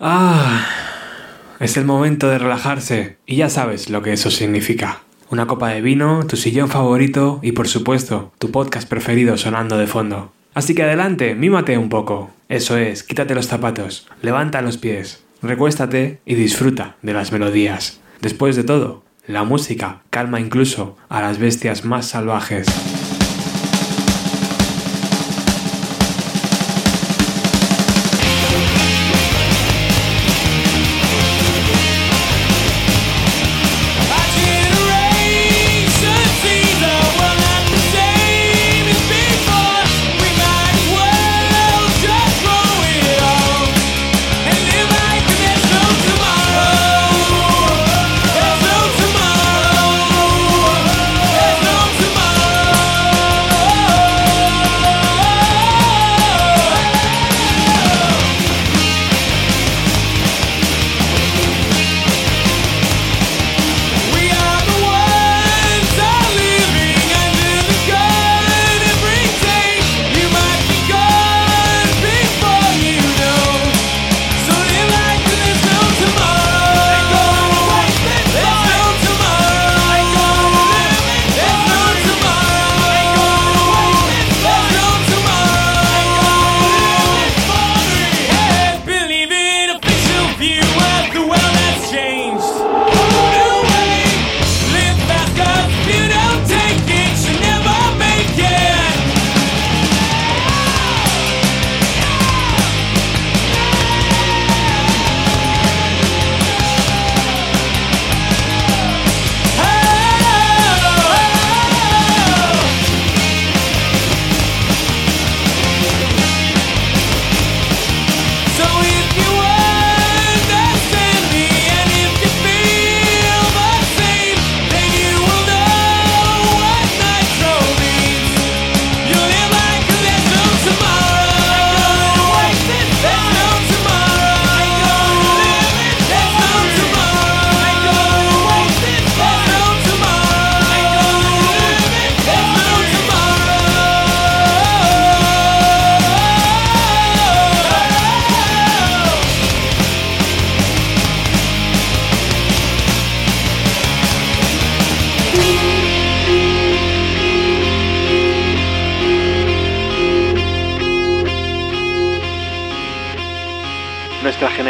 Ah, 0.00 0.64
es 1.58 1.76
el 1.76 1.84
momento 1.84 2.28
de 2.28 2.38
relajarse 2.38 3.16
y 3.26 3.34
ya 3.36 3.48
sabes 3.48 3.90
lo 3.90 4.00
que 4.00 4.12
eso 4.12 4.30
significa. 4.30 5.00
Una 5.28 5.46
copa 5.46 5.70
de 5.70 5.80
vino, 5.80 6.24
tu 6.24 6.36
sillón 6.36 6.68
favorito 6.68 7.40
y 7.42 7.50
por 7.50 7.66
supuesto 7.66 8.32
tu 8.38 8.52
podcast 8.52 8.88
preferido 8.88 9.36
sonando 9.36 9.76
de 9.76 9.88
fondo. 9.88 10.32
Así 10.54 10.76
que 10.76 10.84
adelante, 10.84 11.34
mímate 11.34 11.76
un 11.78 11.88
poco. 11.88 12.30
Eso 12.48 12.76
es, 12.76 13.02
quítate 13.02 13.34
los 13.34 13.48
zapatos, 13.48 14.06
levanta 14.22 14.62
los 14.62 14.78
pies, 14.78 15.24
recuéstate 15.42 16.20
y 16.24 16.36
disfruta 16.36 16.96
de 17.02 17.12
las 17.12 17.32
melodías. 17.32 18.00
Después 18.20 18.54
de 18.54 18.64
todo, 18.64 19.02
la 19.26 19.42
música 19.42 20.02
calma 20.10 20.38
incluso 20.40 20.96
a 21.08 21.20
las 21.20 21.38
bestias 21.38 21.84
más 21.84 22.06
salvajes. 22.06 22.68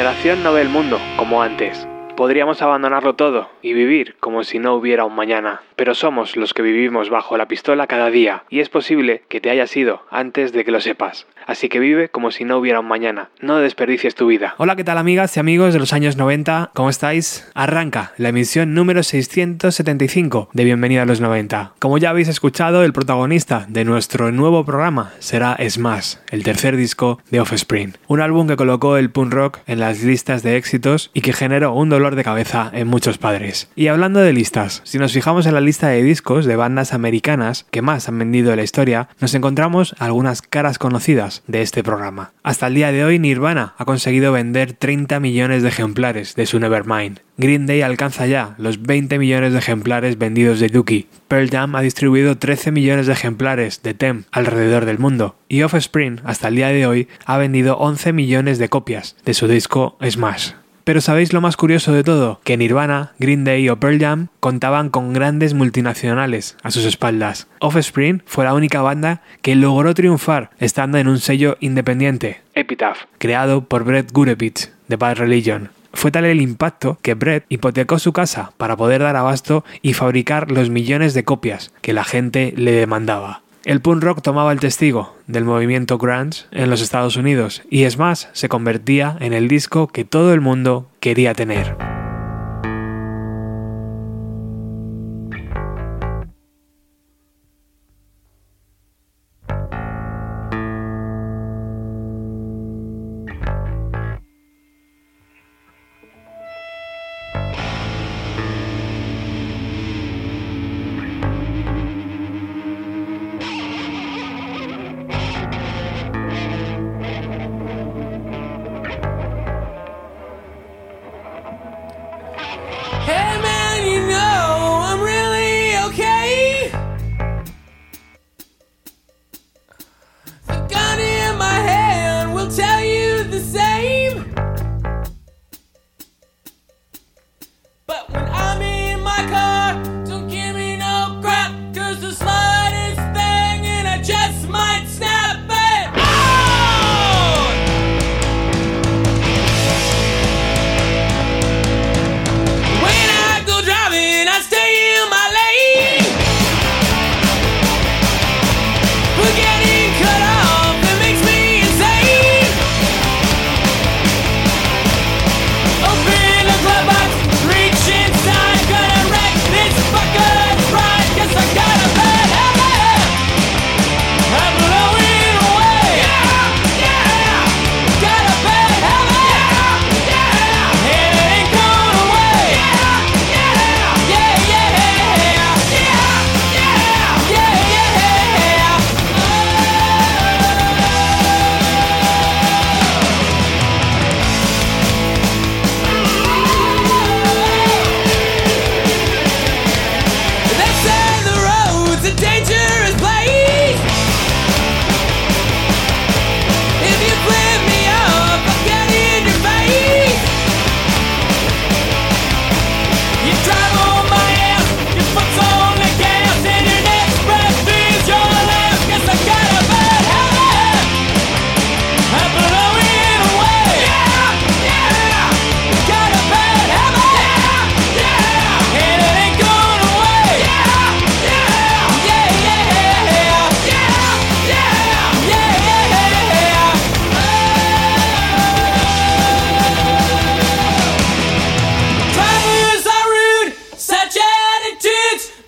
Generación 0.08 0.42
no 0.42 0.54
ve 0.54 0.62
el 0.62 0.70
mundo 0.70 0.98
como 1.18 1.42
antes. 1.42 1.86
Podríamos 2.18 2.62
abandonarlo 2.62 3.14
todo 3.14 3.48
y 3.62 3.74
vivir 3.74 4.16
como 4.18 4.42
si 4.42 4.58
no 4.58 4.74
hubiera 4.74 5.04
un 5.04 5.14
mañana, 5.14 5.60
pero 5.76 5.94
somos 5.94 6.34
los 6.36 6.52
que 6.52 6.62
vivimos 6.62 7.10
bajo 7.10 7.36
la 7.36 7.46
pistola 7.46 7.86
cada 7.86 8.10
día 8.10 8.42
y 8.50 8.58
es 8.58 8.68
posible 8.68 9.22
que 9.28 9.40
te 9.40 9.50
hayas 9.50 9.76
ido 9.76 10.02
antes 10.10 10.50
de 10.50 10.64
que 10.64 10.72
lo 10.72 10.80
sepas. 10.80 11.28
Así 11.46 11.68
que 11.68 11.78
vive 11.78 12.08
como 12.08 12.32
si 12.32 12.44
no 12.44 12.58
hubiera 12.58 12.80
un 12.80 12.88
mañana, 12.88 13.30
no 13.40 13.58
desperdicies 13.58 14.16
tu 14.16 14.26
vida. 14.26 14.54
Hola, 14.58 14.74
¿qué 14.74 14.82
tal 14.82 14.98
amigas 14.98 15.36
y 15.36 15.40
amigos 15.40 15.72
de 15.72 15.78
los 15.78 15.92
años 15.92 16.16
90? 16.16 16.72
¿Cómo 16.74 16.90
estáis? 16.90 17.48
Arranca 17.54 18.12
la 18.16 18.30
emisión 18.30 18.74
número 18.74 19.04
675 19.04 20.48
de 20.52 20.64
Bienvenida 20.64 21.02
a 21.02 21.06
los 21.06 21.20
90. 21.20 21.74
Como 21.78 21.98
ya 21.98 22.10
habéis 22.10 22.28
escuchado, 22.28 22.82
el 22.82 22.92
protagonista 22.92 23.64
de 23.68 23.84
nuestro 23.84 24.32
nuevo 24.32 24.64
programa 24.64 25.12
será 25.20 25.56
Smash, 25.66 26.16
el 26.30 26.42
tercer 26.42 26.76
disco 26.76 27.20
de 27.30 27.40
Offspring, 27.40 27.94
un 28.08 28.20
álbum 28.20 28.48
que 28.48 28.56
colocó 28.56 28.96
el 28.96 29.10
punk 29.10 29.32
rock 29.32 29.58
en 29.68 29.78
las 29.78 30.02
listas 30.02 30.42
de 30.42 30.56
éxitos 30.56 31.12
y 31.14 31.20
que 31.20 31.32
generó 31.32 31.72
un 31.72 31.88
dolor 31.88 32.07
de 32.14 32.24
cabeza 32.24 32.70
en 32.72 32.88
muchos 32.88 33.18
padres. 33.18 33.68
Y 33.76 33.88
hablando 33.88 34.20
de 34.20 34.32
listas, 34.32 34.80
si 34.84 34.98
nos 34.98 35.12
fijamos 35.12 35.46
en 35.46 35.54
la 35.54 35.60
lista 35.60 35.88
de 35.88 36.02
discos 36.02 36.44
de 36.44 36.56
bandas 36.56 36.94
americanas 36.94 37.66
que 37.70 37.82
más 37.82 38.08
han 38.08 38.18
vendido 38.18 38.50
en 38.50 38.56
la 38.56 38.62
historia, 38.62 39.08
nos 39.20 39.34
encontramos 39.34 39.94
algunas 39.98 40.42
caras 40.42 40.78
conocidas 40.78 41.42
de 41.46 41.62
este 41.62 41.82
programa. 41.82 42.32
Hasta 42.42 42.66
el 42.66 42.74
día 42.74 42.92
de 42.92 43.04
hoy 43.04 43.18
Nirvana 43.18 43.74
ha 43.76 43.84
conseguido 43.84 44.32
vender 44.32 44.72
30 44.72 45.20
millones 45.20 45.62
de 45.62 45.68
ejemplares 45.68 46.34
de 46.34 46.46
su 46.46 46.58
Nevermind. 46.58 47.20
Green 47.36 47.66
Day 47.66 47.82
alcanza 47.82 48.26
ya 48.26 48.56
los 48.58 48.82
20 48.82 49.18
millones 49.18 49.52
de 49.52 49.60
ejemplares 49.60 50.18
vendidos 50.18 50.58
de 50.58 50.68
Dookie. 50.68 51.06
Pearl 51.28 51.48
Jam 51.48 51.76
ha 51.76 51.82
distribuido 51.82 52.36
13 52.36 52.72
millones 52.72 53.06
de 53.06 53.12
ejemplares 53.12 53.82
de 53.82 53.94
Tem 53.94 54.24
alrededor 54.32 54.86
del 54.86 54.98
mundo. 54.98 55.36
Y 55.48 55.62
Offspring, 55.62 56.20
hasta 56.24 56.48
el 56.48 56.56
día 56.56 56.68
de 56.68 56.86
hoy, 56.86 57.08
ha 57.24 57.38
vendido 57.38 57.76
11 57.78 58.12
millones 58.12 58.58
de 58.58 58.68
copias 58.68 59.16
de 59.24 59.34
su 59.34 59.46
disco 59.46 59.96
Smash. 60.02 60.50
Pero 60.88 61.02
¿sabéis 61.02 61.34
lo 61.34 61.42
más 61.42 61.58
curioso 61.58 61.92
de 61.92 62.02
todo? 62.02 62.40
Que 62.44 62.56
Nirvana, 62.56 63.12
Green 63.18 63.44
Day 63.44 63.68
o 63.68 63.78
Pearl 63.78 63.98
Jam 64.00 64.28
contaban 64.40 64.88
con 64.88 65.12
grandes 65.12 65.52
multinacionales 65.52 66.56
a 66.62 66.70
sus 66.70 66.86
espaldas. 66.86 67.46
Offspring 67.58 68.22
fue 68.24 68.46
la 68.46 68.54
única 68.54 68.80
banda 68.80 69.20
que 69.42 69.54
logró 69.54 69.92
triunfar 69.92 70.48
estando 70.58 70.96
en 70.96 71.06
un 71.06 71.18
sello 71.18 71.58
independiente, 71.60 72.40
Epitaph, 72.54 73.00
creado 73.18 73.64
por 73.66 73.84
Brett 73.84 74.12
Gurewitz 74.12 74.72
de 74.88 74.96
Bad 74.96 75.16
Religion. 75.16 75.68
Fue 75.92 76.10
tal 76.10 76.24
el 76.24 76.40
impacto 76.40 76.96
que 77.02 77.12
Brett 77.12 77.44
hipotecó 77.50 77.98
su 77.98 78.14
casa 78.14 78.52
para 78.56 78.74
poder 78.78 79.02
dar 79.02 79.16
abasto 79.16 79.66
y 79.82 79.92
fabricar 79.92 80.50
los 80.50 80.70
millones 80.70 81.12
de 81.12 81.22
copias 81.22 81.70
que 81.82 81.92
la 81.92 82.04
gente 82.04 82.54
le 82.56 82.72
demandaba. 82.72 83.42
El 83.68 83.82
punk 83.82 84.02
rock 84.02 84.22
tomaba 84.22 84.52
el 84.52 84.60
testigo 84.60 85.14
del 85.26 85.44
movimiento 85.44 85.98
grunge 85.98 86.46
en 86.52 86.70
los 86.70 86.80
Estados 86.80 87.16
Unidos 87.16 87.60
y 87.68 87.82
es 87.82 87.98
más, 87.98 88.30
se 88.32 88.48
convertía 88.48 89.18
en 89.20 89.34
el 89.34 89.46
disco 89.46 89.88
que 89.88 90.06
todo 90.06 90.32
el 90.32 90.40
mundo 90.40 90.88
quería 91.00 91.34
tener. 91.34 91.97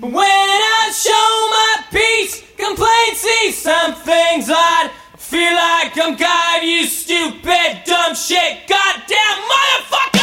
But 0.00 0.12
when 0.12 0.25
I 0.25 0.91
show 0.94 1.12
my 1.50 1.85
peace, 1.91 2.43
complain, 2.56 3.14
see 3.14 3.52
some 3.52 3.93
things 3.97 4.49
i 4.49 4.91
feel 5.19 5.55
like 5.55 5.93
I'm 5.99 6.17
God, 6.17 6.62
you 6.62 6.87
stupid, 6.87 7.82
dumb 7.85 8.14
shit, 8.14 8.67
goddamn 8.67 9.38
motherfucker! 9.50 10.20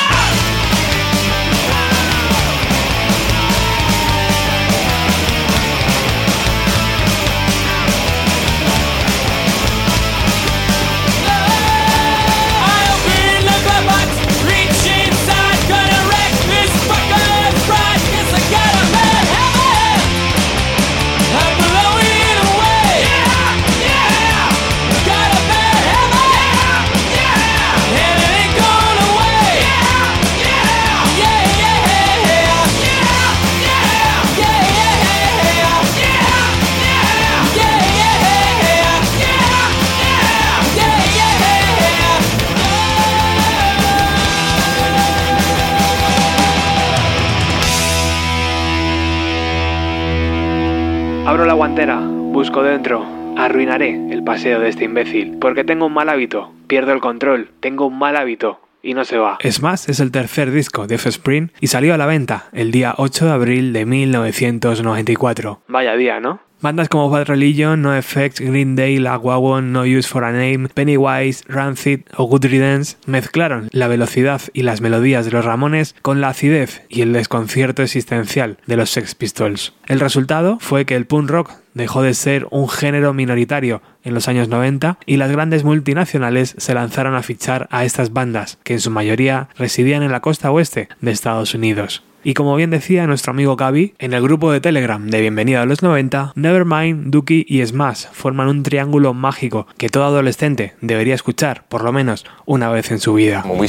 Abro 51.37 51.45
la 51.45 51.53
guantera, 51.53 51.99
busco 51.99 52.63
dentro, 52.63 53.05
arruinaré 53.37 53.91
el 54.11 54.23
paseo 54.23 54.59
de 54.59 54.69
este 54.69 54.85
imbécil, 54.85 55.37
porque 55.39 55.63
tengo 55.63 55.85
un 55.85 55.93
mal 55.93 56.09
hábito, 56.09 56.51
pierdo 56.65 56.93
el 56.93 56.99
control, 56.99 57.51
tengo 57.59 57.85
un 57.85 57.99
mal 57.99 58.17
hábito 58.17 58.59
y 58.81 58.95
no 58.95 59.05
se 59.05 59.19
va. 59.19 59.37
Es 59.41 59.61
más, 59.61 59.87
es 59.87 59.99
el 59.99 60.11
tercer 60.11 60.49
disco 60.49 60.87
de 60.87 60.95
Offspring 60.95 61.51
y 61.59 61.67
salió 61.67 61.93
a 61.93 61.97
la 61.97 62.07
venta 62.07 62.45
el 62.53 62.71
día 62.71 62.95
8 62.97 63.25
de 63.25 63.31
abril 63.31 63.71
de 63.71 63.85
1994. 63.85 65.61
Vaya 65.67 65.95
día, 65.95 66.19
¿no? 66.19 66.39
Bandas 66.59 66.89
como 66.89 67.11
Bad 67.11 67.27
Religion, 67.27 67.83
No 67.83 67.95
Effects, 67.95 68.39
Green 68.39 68.75
Day, 68.75 68.97
La 68.97 69.19
No 69.19 69.81
Use 69.83 70.07
for 70.07 70.23
a 70.23 70.31
Name, 70.31 70.69
Pennywise, 70.69 71.43
Rancid 71.47 71.99
o 72.15 72.23
Good 72.23 72.45
Riddance 72.45 72.97
mezclaron 73.05 73.69
la 73.71 73.87
velocidad 73.87 74.41
y 74.53 74.63
las 74.63 74.81
melodías 74.81 75.25
de 75.25 75.31
los 75.31 75.45
Ramones 75.45 75.93
con 76.01 76.19
la 76.19 76.29
acidez 76.29 76.81
y 76.89 77.01
el 77.01 77.13
desconcierto 77.13 77.83
existencial 77.83 78.57
de 78.65 78.75
los 78.75 78.89
Sex 78.89 79.13
Pistols. 79.13 79.73
El 79.85 79.99
resultado 79.99 80.57
fue 80.59 80.85
que 80.85 80.95
el 80.95 81.05
punk 81.05 81.29
rock 81.29 81.51
dejó 81.75 82.01
de 82.01 82.15
ser 82.15 82.47
un 82.49 82.67
género 82.67 83.13
minoritario 83.13 83.83
en 84.03 84.15
los 84.15 84.27
años 84.27 84.49
90 84.49 84.97
y 85.05 85.17
las 85.17 85.31
grandes 85.31 85.63
multinacionales 85.63 86.55
se 86.57 86.73
lanzaron 86.73 87.13
a 87.13 87.21
fichar 87.21 87.67
a 87.69 87.85
estas 87.85 88.13
bandas, 88.13 88.57
que 88.63 88.73
en 88.73 88.81
su 88.81 88.89
mayoría 88.89 89.49
residían 89.57 90.01
en 90.01 90.11
la 90.11 90.21
costa 90.21 90.49
oeste 90.49 90.89
de 91.01 91.11
Estados 91.11 91.53
Unidos. 91.53 92.03
Y 92.27 92.33
como 92.33 92.57
bien 92.57 92.71
decía 92.71 93.07
nuestro 93.07 93.31
amigo 93.31 93.55
Gaby, 93.55 93.93
en 93.99 94.11
el 94.11 94.21
grupo 94.21 94.51
de 94.51 94.59
Telegram 94.59 95.07
de 95.07 95.21
Bienvenido 95.21 95.61
a 95.61 95.65
los 95.65 95.81
90, 95.81 96.33
Nevermind, 96.35 97.09
Dookie 97.09 97.45
y 97.47 97.65
Smash 97.65 98.07
forman 98.11 98.49
un 98.49 98.63
triángulo 98.63 99.13
mágico 99.13 99.65
que 99.77 99.87
todo 99.87 100.03
adolescente 100.03 100.73
debería 100.81 101.15
escuchar 101.15 101.63
por 101.69 101.85
lo 101.85 101.93
menos 101.93 102.25
una 102.45 102.67
vez 102.67 102.91
en 102.91 102.99
su 102.99 103.13
vida. 103.13 103.45
Uh, 103.47 103.65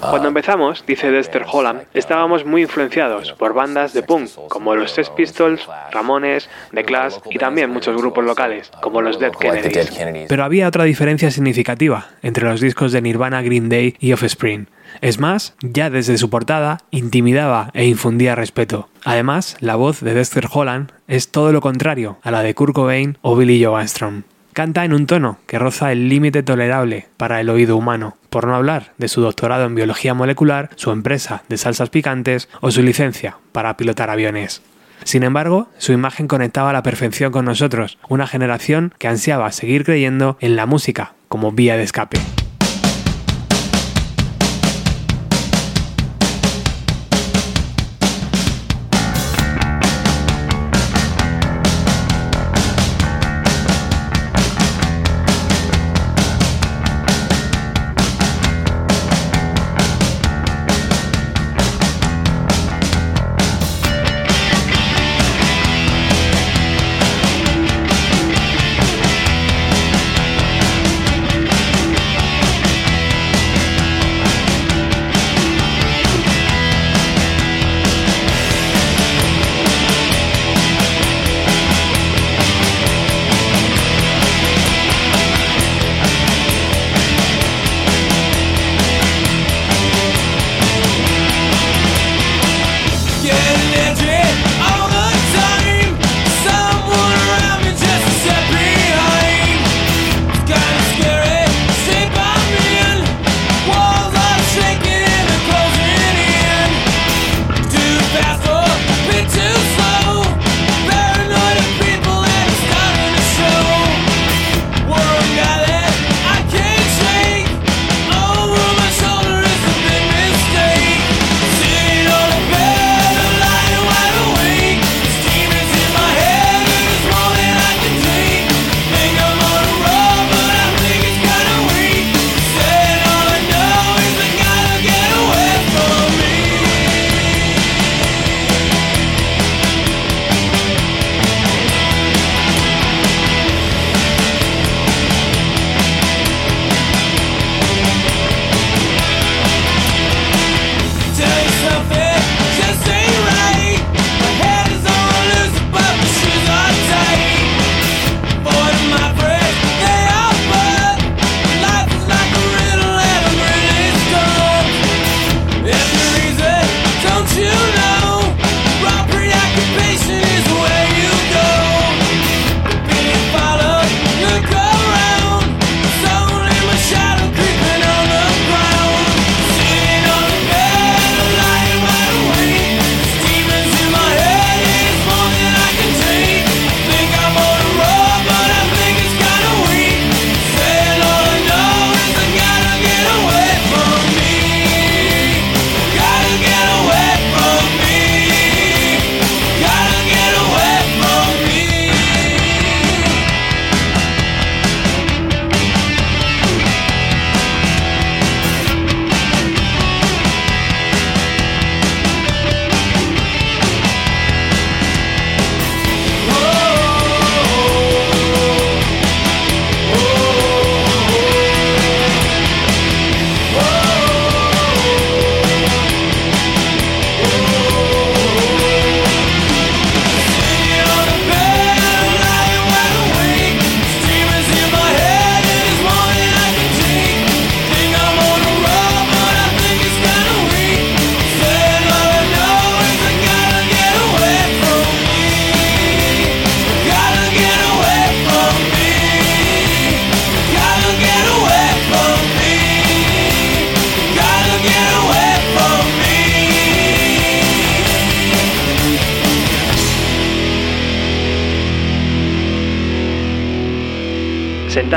Cuando 0.00 0.28
empezamos, 0.28 0.84
dice 0.86 1.10
Dexter 1.10 1.44
Holland, 1.52 1.82
estábamos 1.92 2.46
muy 2.46 2.62
influenciados 2.62 3.32
por 3.32 3.52
bandas 3.52 3.92
de 3.92 4.02
punk 4.02 4.30
como 4.48 4.74
los 4.74 4.92
Sex 4.92 5.10
Pistols, 5.10 5.68
Ramones, 5.92 6.48
The 6.72 6.84
Clash 6.84 7.16
y 7.28 7.36
también 7.36 7.68
muchos 7.68 7.94
grupos 7.94 8.24
locales 8.24 8.70
como 8.80 9.02
los 9.02 9.18
Dead. 9.18 9.32
Kennedys. 9.32 10.28
Pero 10.30 10.44
había 10.44 10.68
otra 10.68 10.84
diferencia 10.84 11.30
significativa 11.30 12.06
entre 12.22 12.48
los 12.48 12.62
discos 12.62 12.92
de 12.92 13.02
Nirvana, 13.02 13.42
Green 13.42 13.68
Day 13.68 13.96
y 13.98 14.14
Offspring. 14.14 14.66
Es 15.00 15.18
más, 15.18 15.54
ya 15.60 15.90
desde 15.90 16.18
su 16.18 16.30
portada 16.30 16.78
intimidaba 16.90 17.70
e 17.74 17.86
infundía 17.86 18.34
respeto. 18.34 18.88
Además, 19.04 19.56
la 19.60 19.76
voz 19.76 20.00
de 20.00 20.14
Dexter 20.14 20.48
Holland 20.52 20.92
es 21.06 21.30
todo 21.30 21.52
lo 21.52 21.60
contrario 21.60 22.18
a 22.22 22.30
la 22.30 22.42
de 22.42 22.54
Kurt 22.54 22.74
Cobain 22.74 23.18
o 23.22 23.36
Billy 23.36 23.62
Joe 23.62 23.78
Armstrong. 23.78 24.22
Canta 24.52 24.84
en 24.84 24.92
un 24.92 25.06
tono 25.06 25.38
que 25.46 25.58
roza 25.58 25.92
el 25.92 26.08
límite 26.08 26.42
tolerable 26.42 27.06
para 27.16 27.40
el 27.40 27.48
oído 27.48 27.76
humano, 27.76 28.16
por 28.28 28.46
no 28.46 28.56
hablar 28.56 28.92
de 28.98 29.06
su 29.06 29.20
doctorado 29.20 29.66
en 29.66 29.76
biología 29.76 30.14
molecular, 30.14 30.70
su 30.74 30.90
empresa 30.90 31.44
de 31.48 31.58
salsas 31.58 31.90
picantes 31.90 32.48
o 32.60 32.72
su 32.72 32.82
licencia 32.82 33.38
para 33.52 33.76
pilotar 33.76 34.10
aviones. 34.10 34.62
Sin 35.04 35.22
embargo, 35.22 35.68
su 35.78 35.92
imagen 35.92 36.26
conectaba 36.26 36.70
a 36.70 36.72
la 36.72 36.82
perfección 36.82 37.30
con 37.30 37.44
nosotros, 37.44 37.98
una 38.08 38.26
generación 38.26 38.92
que 38.98 39.06
ansiaba 39.06 39.52
seguir 39.52 39.84
creyendo 39.84 40.36
en 40.40 40.56
la 40.56 40.66
música 40.66 41.14
como 41.28 41.52
vía 41.52 41.76
de 41.76 41.84
escape. 41.84 42.18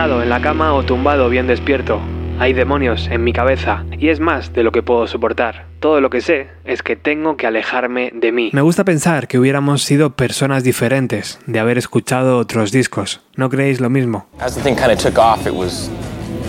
Sentado 0.02 0.24
en 0.24 0.30
la 0.30 0.42
cama 0.42 0.74
o 0.74 0.82
tumbado 0.82 1.30
bien 1.30 1.46
despierto, 1.46 2.02
hay 2.40 2.54
demonios 2.54 3.08
en 3.12 3.24
mi 3.24 3.34
cabeza 3.34 3.86
y 4.00 4.10
es 4.10 4.20
más 4.20 4.52
de 4.52 4.64
lo 4.64 4.72
que 4.72 4.82
puedo 4.82 5.06
soportar. 5.06 5.68
Todo 5.80 6.02
lo 6.02 6.10
que 6.10 6.22
sé 6.22 6.48
es 6.66 6.82
que 6.82 6.96
tengo 6.96 7.38
que 7.38 7.46
alejarme 7.46 8.12
de 8.12 8.32
mí. 8.32 8.50
Me 8.52 8.62
gusta 8.62 8.84
pensar 8.84 9.28
que 9.28 9.38
hubiéramos 9.38 9.84
sido 9.84 10.16
personas 10.16 10.64
diferentes 10.64 11.40
de 11.46 11.60
haber 11.60 11.78
escuchado 11.78 12.40
otros 12.40 12.72
discos. 12.72 13.22
¿No 13.36 13.52
creéis 13.52 13.80
lo 13.80 13.92
mismo? 13.92 14.26
As 14.40 14.56
the 14.56 14.62
thing 14.64 14.74
kind 14.74 14.92
of 14.92 14.98
took 14.98 15.20
off, 15.20 15.46
it 15.46 15.54
was 15.54 15.92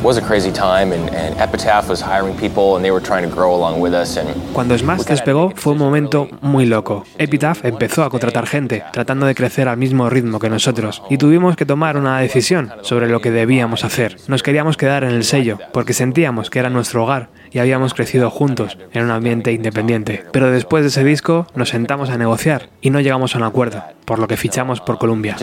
was 0.02 0.18
a 0.18 0.20
crazy 0.20 0.50
time, 0.50 0.92
and, 0.92 1.08
and 1.14 1.38
Epitaph 1.40 1.88
was 1.88 2.02
hiring 2.02 2.36
people, 2.36 2.74
and 2.76 2.84
they 2.84 2.90
were 2.90 3.02
trying 3.02 3.28
to 3.28 3.34
grow 3.34 3.54
along 3.54 3.80
with 3.80 3.94
us. 3.94 4.16
And 4.16 4.28
Cuando 4.52 4.76
Smash 4.76 5.04
despegó 5.04 5.52
fue 5.54 5.72
un 5.72 5.78
momento 5.78 6.28
muy 6.40 6.66
loco. 6.66 7.04
Epitaph 7.18 7.64
empezó 7.64 8.04
a 8.04 8.10
contratar 8.10 8.46
gente, 8.46 8.82
tratando 8.92 9.26
de 9.26 9.34
crecer 9.34 9.68
al 9.68 9.76
mismo 9.76 10.10
ritmo 10.10 10.38
que 10.38 10.50
nosotros, 10.50 11.02
y 11.08 11.18
tuvimos 11.18 11.56
que 11.56 11.66
tomar 11.66 11.96
una 11.96 12.18
decisión 12.18 12.72
sobre 12.82 13.08
lo 13.08 13.20
que 13.20 13.30
debíamos 13.30 13.84
hacer. 13.84 14.16
Nos 14.28 14.42
queríamos 14.42 14.76
quedar 14.76 15.04
en 15.04 15.10
el 15.10 15.24
sello, 15.24 15.58
porque 15.72 15.92
sentíamos 15.92 16.50
que 16.50 16.58
era 16.58 16.70
nuestro 16.70 17.04
hogar 17.04 17.28
y 17.52 17.58
habíamos 17.58 17.94
crecido 17.94 18.30
juntos 18.30 18.78
en 18.92 19.04
un 19.04 19.10
ambiente 19.10 19.52
independiente. 19.52 20.24
Pero 20.32 20.50
después 20.50 20.82
de 20.82 20.88
ese 20.88 21.04
disco 21.04 21.46
nos 21.54 21.70
sentamos 21.70 22.10
a 22.10 22.18
negociar 22.18 22.70
y 22.80 22.90
no 22.90 23.00
llegamos 23.00 23.34
a 23.34 23.38
un 23.38 23.44
acuerdo, 23.44 23.82
por 24.04 24.18
lo 24.18 24.28
que 24.28 24.36
fichamos 24.36 24.80
por 24.80 24.98
Columbia. 24.98 25.36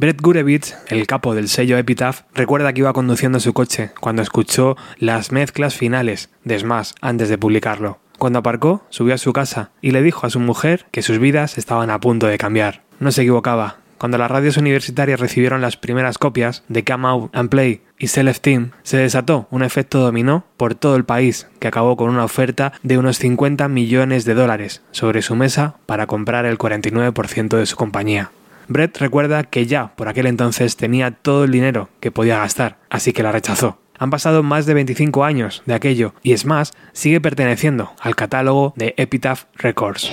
Brett 0.00 0.20
Gurevitz, 0.20 0.74
el 0.88 1.06
capo 1.06 1.34
del 1.34 1.48
sello 1.48 1.78
Epitaph, 1.78 2.22
recuerda 2.34 2.72
que 2.72 2.80
iba 2.80 2.92
conduciendo 2.92 3.40
su 3.40 3.52
coche 3.52 3.90
cuando 4.00 4.22
escuchó 4.22 4.76
las 4.98 5.32
mezclas 5.32 5.74
finales 5.74 6.30
de 6.44 6.58
Smash 6.58 6.92
antes 7.00 7.28
de 7.28 7.38
publicarlo. 7.38 7.98
Cuando 8.18 8.40
aparcó, 8.40 8.82
subió 8.90 9.14
a 9.14 9.18
su 9.18 9.32
casa 9.32 9.70
y 9.80 9.92
le 9.92 10.02
dijo 10.02 10.26
a 10.26 10.30
su 10.30 10.40
mujer 10.40 10.86
que 10.90 11.00
sus 11.00 11.18
vidas 11.18 11.56
estaban 11.56 11.88
a 11.88 12.00
punto 12.00 12.26
de 12.26 12.36
cambiar. 12.36 12.82
No 12.98 13.12
se 13.12 13.22
equivocaba. 13.22 13.79
Cuando 14.00 14.16
las 14.16 14.30
radios 14.30 14.56
universitarias 14.56 15.20
recibieron 15.20 15.60
las 15.60 15.76
primeras 15.76 16.16
copias 16.16 16.64
de 16.68 16.84
Come 16.84 17.06
Out 17.06 17.36
and 17.36 17.50
Play 17.50 17.82
y 17.98 18.06
Self 18.06 18.40
Team, 18.40 18.70
se 18.82 18.96
desató 18.96 19.46
un 19.50 19.62
efecto 19.62 20.00
dominó 20.00 20.46
por 20.56 20.74
todo 20.74 20.96
el 20.96 21.04
país 21.04 21.48
que 21.58 21.68
acabó 21.68 21.98
con 21.98 22.08
una 22.08 22.24
oferta 22.24 22.72
de 22.82 22.96
unos 22.96 23.18
50 23.18 23.68
millones 23.68 24.24
de 24.24 24.32
dólares 24.32 24.80
sobre 24.90 25.20
su 25.20 25.36
mesa 25.36 25.74
para 25.84 26.06
comprar 26.06 26.46
el 26.46 26.56
49% 26.56 27.58
de 27.58 27.66
su 27.66 27.76
compañía. 27.76 28.30
Brett 28.68 28.96
recuerda 28.96 29.44
que 29.44 29.66
ya 29.66 29.94
por 29.96 30.08
aquel 30.08 30.28
entonces 30.28 30.78
tenía 30.78 31.10
todo 31.10 31.44
el 31.44 31.50
dinero 31.50 31.90
que 32.00 32.10
podía 32.10 32.38
gastar, 32.38 32.78
así 32.88 33.12
que 33.12 33.22
la 33.22 33.32
rechazó. 33.32 33.82
Han 33.98 34.08
pasado 34.08 34.42
más 34.42 34.64
de 34.64 34.72
25 34.72 35.24
años 35.24 35.62
de 35.66 35.74
aquello 35.74 36.14
y 36.22 36.34
Smash 36.34 36.70
sigue 36.94 37.20
perteneciendo 37.20 37.92
al 38.00 38.16
catálogo 38.16 38.72
de 38.76 38.94
Epitaph 38.96 39.42
Records. 39.56 40.10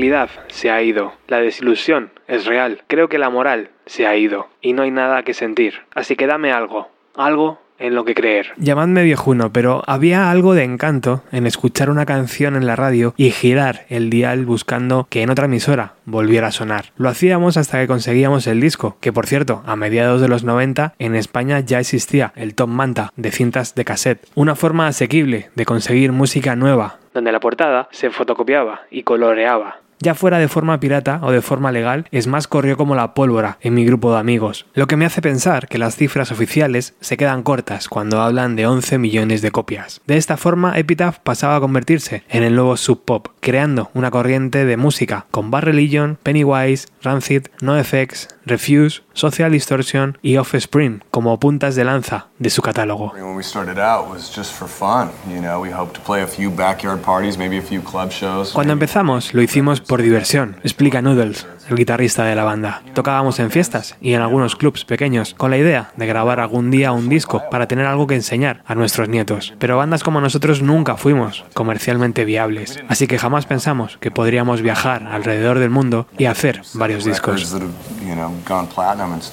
Realidad 0.00 0.30
se 0.48 0.70
ha 0.70 0.82
ido, 0.82 1.12
la 1.28 1.40
desilusión 1.40 2.10
es 2.26 2.46
real, 2.46 2.82
creo 2.86 3.10
que 3.10 3.18
la 3.18 3.28
moral 3.28 3.68
se 3.84 4.06
ha 4.06 4.16
ido 4.16 4.48
y 4.62 4.72
no 4.72 4.82
hay 4.82 4.90
nada 4.90 5.24
que 5.24 5.34
sentir. 5.34 5.74
Así 5.94 6.16
que 6.16 6.26
dame 6.26 6.52
algo, 6.52 6.88
algo 7.14 7.60
en 7.78 7.94
lo 7.94 8.06
que 8.06 8.14
creer. 8.14 8.52
Llamadme 8.56 9.02
viejuno, 9.02 9.52
pero 9.52 9.82
había 9.86 10.30
algo 10.30 10.54
de 10.54 10.64
encanto 10.64 11.22
en 11.32 11.46
escuchar 11.46 11.90
una 11.90 12.06
canción 12.06 12.56
en 12.56 12.66
la 12.66 12.76
radio 12.76 13.12
y 13.18 13.30
girar 13.30 13.84
el 13.90 14.08
dial 14.08 14.46
buscando 14.46 15.06
que 15.10 15.20
en 15.20 15.28
otra 15.28 15.44
emisora 15.44 15.94
volviera 16.06 16.46
a 16.46 16.52
sonar. 16.52 16.92
Lo 16.96 17.10
hacíamos 17.10 17.58
hasta 17.58 17.78
que 17.78 17.86
conseguíamos 17.86 18.46
el 18.46 18.60
disco, 18.60 18.96
que 19.00 19.12
por 19.12 19.26
cierto, 19.26 19.62
a 19.66 19.76
mediados 19.76 20.22
de 20.22 20.28
los 20.28 20.44
90 20.44 20.94
en 20.98 21.14
España 21.14 21.60
ya 21.60 21.78
existía 21.78 22.32
el 22.36 22.54
Top 22.54 22.68
Manta 22.68 23.12
de 23.16 23.32
cintas 23.32 23.74
de 23.74 23.84
cassette, 23.84 24.26
una 24.34 24.54
forma 24.54 24.86
asequible 24.86 25.50
de 25.54 25.66
conseguir 25.66 26.12
música 26.12 26.56
nueva. 26.56 26.98
Donde 27.12 27.32
la 27.32 27.40
portada 27.40 27.88
se 27.90 28.08
fotocopiaba 28.08 28.82
y 28.90 29.02
coloreaba. 29.02 29.76
Ya 30.02 30.14
fuera 30.14 30.38
de 30.38 30.48
forma 30.48 30.80
pirata 30.80 31.20
o 31.22 31.30
de 31.30 31.42
forma 31.42 31.72
legal, 31.72 32.06
es 32.10 32.26
más 32.26 32.48
corrió 32.48 32.78
como 32.78 32.94
la 32.94 33.12
pólvora 33.12 33.58
en 33.60 33.74
mi 33.74 33.84
grupo 33.84 34.10
de 34.10 34.18
amigos, 34.18 34.64
lo 34.72 34.86
que 34.86 34.96
me 34.96 35.04
hace 35.04 35.20
pensar 35.20 35.68
que 35.68 35.76
las 35.76 35.94
cifras 35.94 36.32
oficiales 36.32 36.94
se 37.00 37.18
quedan 37.18 37.42
cortas 37.42 37.86
cuando 37.86 38.22
hablan 38.22 38.56
de 38.56 38.66
11 38.66 38.96
millones 38.96 39.42
de 39.42 39.50
copias. 39.50 40.00
De 40.06 40.16
esta 40.16 40.38
forma, 40.38 40.78
Epitaph 40.78 41.18
pasaba 41.18 41.56
a 41.56 41.60
convertirse 41.60 42.22
en 42.30 42.44
el 42.44 42.54
nuevo 42.54 42.78
sub 42.78 43.04
pop, 43.04 43.28
creando 43.40 43.90
una 43.92 44.10
corriente 44.10 44.64
de 44.64 44.78
música 44.78 45.26
con 45.30 45.50
Bad 45.50 45.64
Religion, 45.64 46.16
Pennywise, 46.22 46.88
Rancid, 47.02 47.46
NoFX, 47.62 48.28
Refuse, 48.44 49.02
Social 49.14 49.52
Distortion 49.52 50.18
y 50.22 50.36
Offspring 50.36 51.02
como 51.10 51.38
puntas 51.40 51.74
de 51.74 51.84
lanza 51.84 52.28
de 52.38 52.50
su 52.50 52.62
catálogo. 52.62 53.12
When 53.14 53.36
we 53.36 53.42
started 53.42 53.78
out 53.78 54.08
was 54.10 54.30
just 54.34 54.52
for 54.52 54.68
fun, 54.68 55.10
you 55.28 55.40
know, 55.40 55.60
we 55.60 55.72
hoped 55.72 55.94
to 55.94 56.00
play 56.02 56.22
a 56.22 56.26
few 56.26 56.50
backyard 56.50 57.00
parties, 57.00 57.38
maybe 57.38 57.58
a 57.58 57.62
few 57.62 57.82
club 57.82 58.10
shows. 58.10 58.52
Cuando 58.52 58.72
empezamos 58.72 59.32
lo 59.34 59.42
hicimos 59.42 59.80
por 59.80 60.02
diversión, 60.02 60.56
explica 60.62 61.00
Noodles, 61.00 61.46
el 61.68 61.76
guitarrista 61.76 62.24
de 62.24 62.34
la 62.34 62.44
banda. 62.44 62.82
Tocábamos 62.94 63.38
en 63.40 63.50
fiestas 63.50 63.96
y 64.00 64.14
en 64.14 64.22
algunos 64.22 64.56
clubs 64.56 64.84
pequeños, 64.84 65.34
con 65.34 65.50
la 65.50 65.58
idea 65.58 65.90
de 65.96 66.06
grabar 66.06 66.40
algún 66.40 66.70
día 66.70 66.92
un 66.92 67.08
disco 67.08 67.42
para 67.50 67.68
tener 67.68 67.86
algo 67.86 68.06
que 68.06 68.14
enseñar 68.14 68.62
a 68.66 68.74
nuestros 68.74 69.08
nietos. 69.08 69.54
Pero 69.58 69.76
bandas 69.76 70.02
como 70.02 70.20
nosotros 70.20 70.62
nunca 70.62 70.96
fuimos 70.96 71.44
comercialmente 71.54 72.24
viables, 72.24 72.78
así 72.88 73.06
que 73.06 73.18
jamás 73.18 73.46
pensamos 73.46 73.98
que 74.00 74.10
podríamos 74.10 74.62
viajar 74.62 75.06
alrededor 75.06 75.58
del 75.58 75.70
mundo 75.70 76.06
y 76.18 76.26
hacer 76.26 76.62
varios 76.74 77.04
discos. 77.04 77.56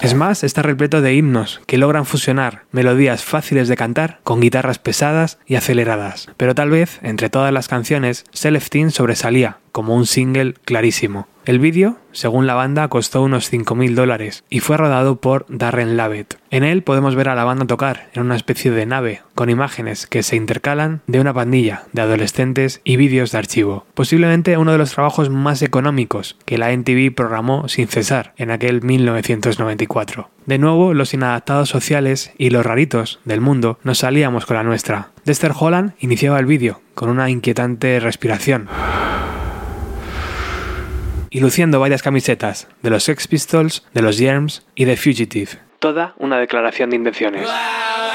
Es 0.02 0.14
más, 0.14 0.44
está 0.44 0.62
repleto 0.62 1.02
de 1.02 1.14
himnos 1.14 1.62
que 1.66 1.78
logran 1.78 2.06
fusionar 2.06 2.64
melodías 2.72 3.24
fáciles 3.24 3.68
de 3.68 3.78
cantar 3.78 4.20
con 4.24 4.40
guitarras 4.40 4.80
pesadas 4.80 5.40
y 5.46 5.56
aceleradas. 5.56 6.30
Pero 6.38 6.56
tal 6.56 6.70
vez, 6.70 7.00
entre 7.02 7.30
todas 7.30 7.54
las 7.54 7.68
canciones, 7.68 8.26
Celestine 8.34 8.92
sobresalía 8.92 9.58
como 9.78 9.94
un 9.94 10.08
single 10.08 10.56
clarísimo. 10.66 11.28
El 11.46 11.60
vídeo, 11.60 11.98
según 12.12 12.48
la 12.48 12.56
banda, 12.56 12.88
costó 12.88 13.22
unos 13.22 13.54
5.000 13.54 13.94
dólares 13.94 14.44
y 14.50 14.60
fue 14.60 14.76
rodado 14.76 15.22
por 15.22 15.46
Darren 15.50 15.96
Lavitt. 15.96 16.34
En 16.50 16.64
él 16.64 16.82
podemos 16.82 17.14
ver 17.14 17.30
a 17.30 17.36
la 17.36 17.44
banda 17.44 17.68
tocar 17.68 18.10
en 18.14 18.24
una 18.24 18.36
especie 18.36 18.72
de 18.72 18.88
nave 18.88 19.22
con 19.36 19.52
imágenes 19.52 20.08
que 20.08 20.24
se 20.24 20.36
intercalan 20.36 21.02
de 21.06 21.20
una 21.20 21.32
pandilla 21.32 21.84
de 21.94 22.02
adolescentes 22.02 22.82
y 22.84 22.98
vídeos 22.98 23.32
de 23.32 23.38
archivo. 23.38 23.86
Posiblemente 23.94 24.58
uno 24.58 24.72
de 24.72 24.80
los 24.80 24.94
trabajos 24.94 25.30
más 25.30 25.62
económicos 25.62 26.38
que 26.46 26.58
la 26.58 26.72
NTV 26.72 27.14
programó 27.14 27.68
sin 27.68 27.88
cesar 27.88 28.34
en 28.36 28.50
aquel 28.50 28.82
1994. 28.82 30.32
De 30.48 30.58
nuevo, 30.58 30.96
los 30.96 31.14
inadaptados 31.14 31.70
sociales 31.70 32.32
y 32.40 32.50
los 32.50 32.66
raritos 32.66 33.20
del 33.26 33.42
mundo 33.42 33.78
nos 33.84 34.00
salíamos 34.00 34.48
con 34.48 34.58
la 34.58 34.64
nuestra. 34.64 35.12
Dexter 35.24 35.52
Holland 35.58 35.94
iniciaba 36.00 36.40
el 36.40 36.48
vídeo 36.48 36.82
con 36.96 37.10
una 37.10 37.30
inquietante 37.30 38.00
respiración 38.00 38.70
y 41.38 41.40
luciendo 41.40 41.80
varias 41.80 42.02
camisetas 42.02 42.68
de 42.82 42.90
los 42.90 43.04
Sex 43.04 43.28
Pistols, 43.28 43.86
de 43.94 44.02
los 44.02 44.18
Germs 44.18 44.66
y 44.74 44.86
de 44.86 44.98
Fugitive. 44.98 45.52
Toda 45.78 46.16
una 46.18 46.40
declaración 46.40 46.90
de 46.90 46.96
intenciones. 46.96 47.48
I 47.48 48.07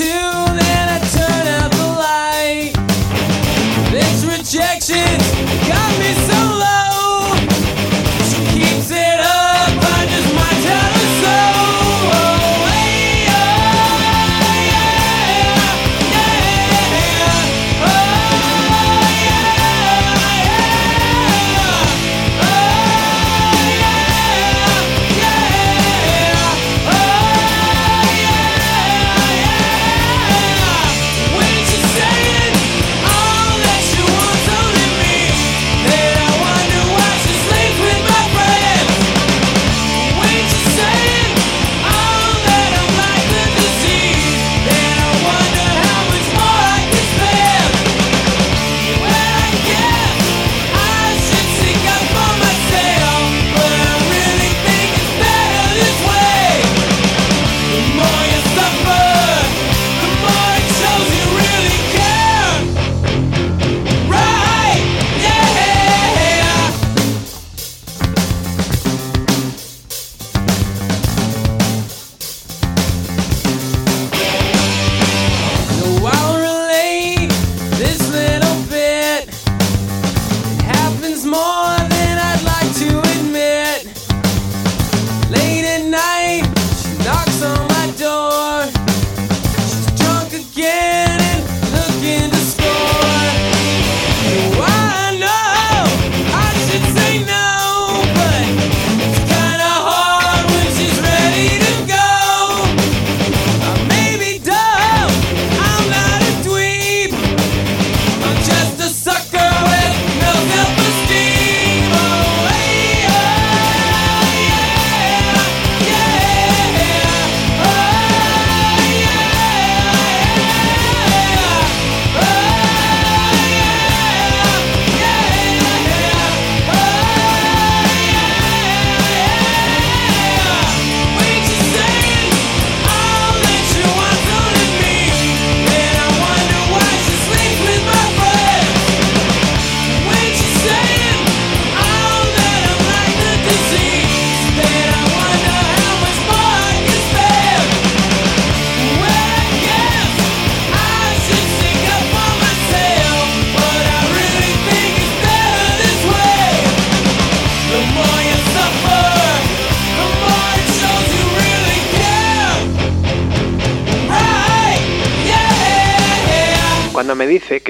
to 0.00 0.29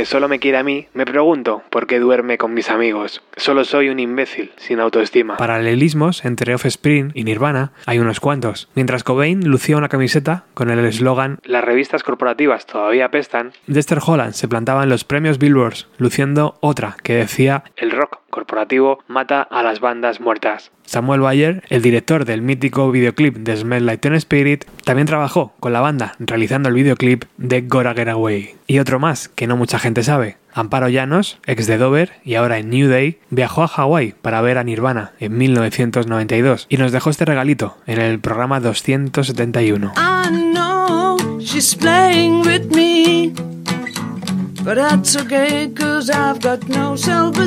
que 0.00 0.06
solo 0.06 0.28
me 0.28 0.38
quiere 0.38 0.56
a 0.56 0.62
mí, 0.62 0.86
me 0.94 1.04
pregunto 1.04 1.62
por 1.68 1.86
qué 1.86 1.98
duerme 1.98 2.38
con 2.38 2.54
mis 2.54 2.70
amigos. 2.70 3.20
Solo 3.36 3.64
soy 3.64 3.90
un 3.90 4.00
imbécil, 4.00 4.50
sin 4.56 4.80
autoestima. 4.80 5.36
Paralelismos 5.36 6.24
entre 6.24 6.54
Offspring 6.54 7.10
y 7.12 7.24
Nirvana 7.24 7.72
hay 7.84 7.98
unos 7.98 8.18
cuantos. 8.18 8.70
Mientras 8.74 9.04
Cobain 9.04 9.46
lucía 9.46 9.76
una 9.76 9.90
camiseta 9.90 10.44
con 10.54 10.70
el 10.70 10.82
eslogan 10.86 11.38
Las 11.44 11.62
revistas 11.62 12.02
corporativas 12.02 12.64
todavía 12.64 13.04
apestan, 13.04 13.52
Dexter 13.66 13.98
Holland 14.02 14.32
se 14.32 14.48
plantaba 14.48 14.84
en 14.84 14.88
los 14.88 15.04
premios 15.04 15.38
Billboards 15.38 15.86
luciendo 15.98 16.56
otra 16.62 16.96
que 17.02 17.16
decía 17.16 17.64
el 17.76 17.90
rock 17.90 18.20
corporativo 18.30 19.00
mata 19.06 19.42
a 19.42 19.62
las 19.62 19.80
bandas 19.80 20.18
muertas. 20.18 20.72
Samuel 20.90 21.20
Bayer, 21.20 21.62
el 21.68 21.82
director 21.82 22.24
del 22.24 22.42
mítico 22.42 22.90
videoclip 22.90 23.36
de 23.36 23.56
Smell 23.56 23.86
Like 23.86 24.00
Teen 24.00 24.16
Spirit, 24.16 24.64
también 24.84 25.06
trabajó 25.06 25.52
con 25.60 25.72
la 25.72 25.78
banda 25.78 26.16
realizando 26.18 26.68
el 26.68 26.74
videoclip 26.74 27.26
de 27.36 27.60
Gora 27.60 27.94
Get 27.94 28.08
Away. 28.08 28.56
Y 28.66 28.80
otro 28.80 28.98
más 28.98 29.28
que 29.28 29.46
no 29.46 29.56
mucha 29.56 29.78
gente 29.78 30.02
sabe. 30.02 30.38
Amparo 30.52 30.88
Llanos, 30.88 31.38
ex 31.46 31.68
de 31.68 31.78
Dover 31.78 32.14
y 32.24 32.34
ahora 32.34 32.58
en 32.58 32.70
New 32.70 32.88
Day, 32.88 33.20
viajó 33.30 33.62
a 33.62 33.68
Hawái 33.68 34.16
para 34.20 34.40
ver 34.40 34.58
a 34.58 34.64
Nirvana 34.64 35.12
en 35.20 35.38
1992 35.38 36.66
y 36.68 36.76
nos 36.76 36.90
dejó 36.90 37.10
este 37.10 37.24
regalito 37.24 37.76
en 37.86 38.00
el 38.00 38.18
programa 38.18 38.58
271. 38.58 39.92
I 39.96 40.28
know 40.52 41.38
she's 41.38 41.76
playing 41.76 42.40
with 42.40 42.74
me. 42.74 43.32
But 44.64 44.74
that's 44.74 45.14
okay, 45.14 45.72
cause 45.72 46.10
I've 46.10 46.40
got 46.40 46.68
no 46.68 46.96
self 46.96 47.38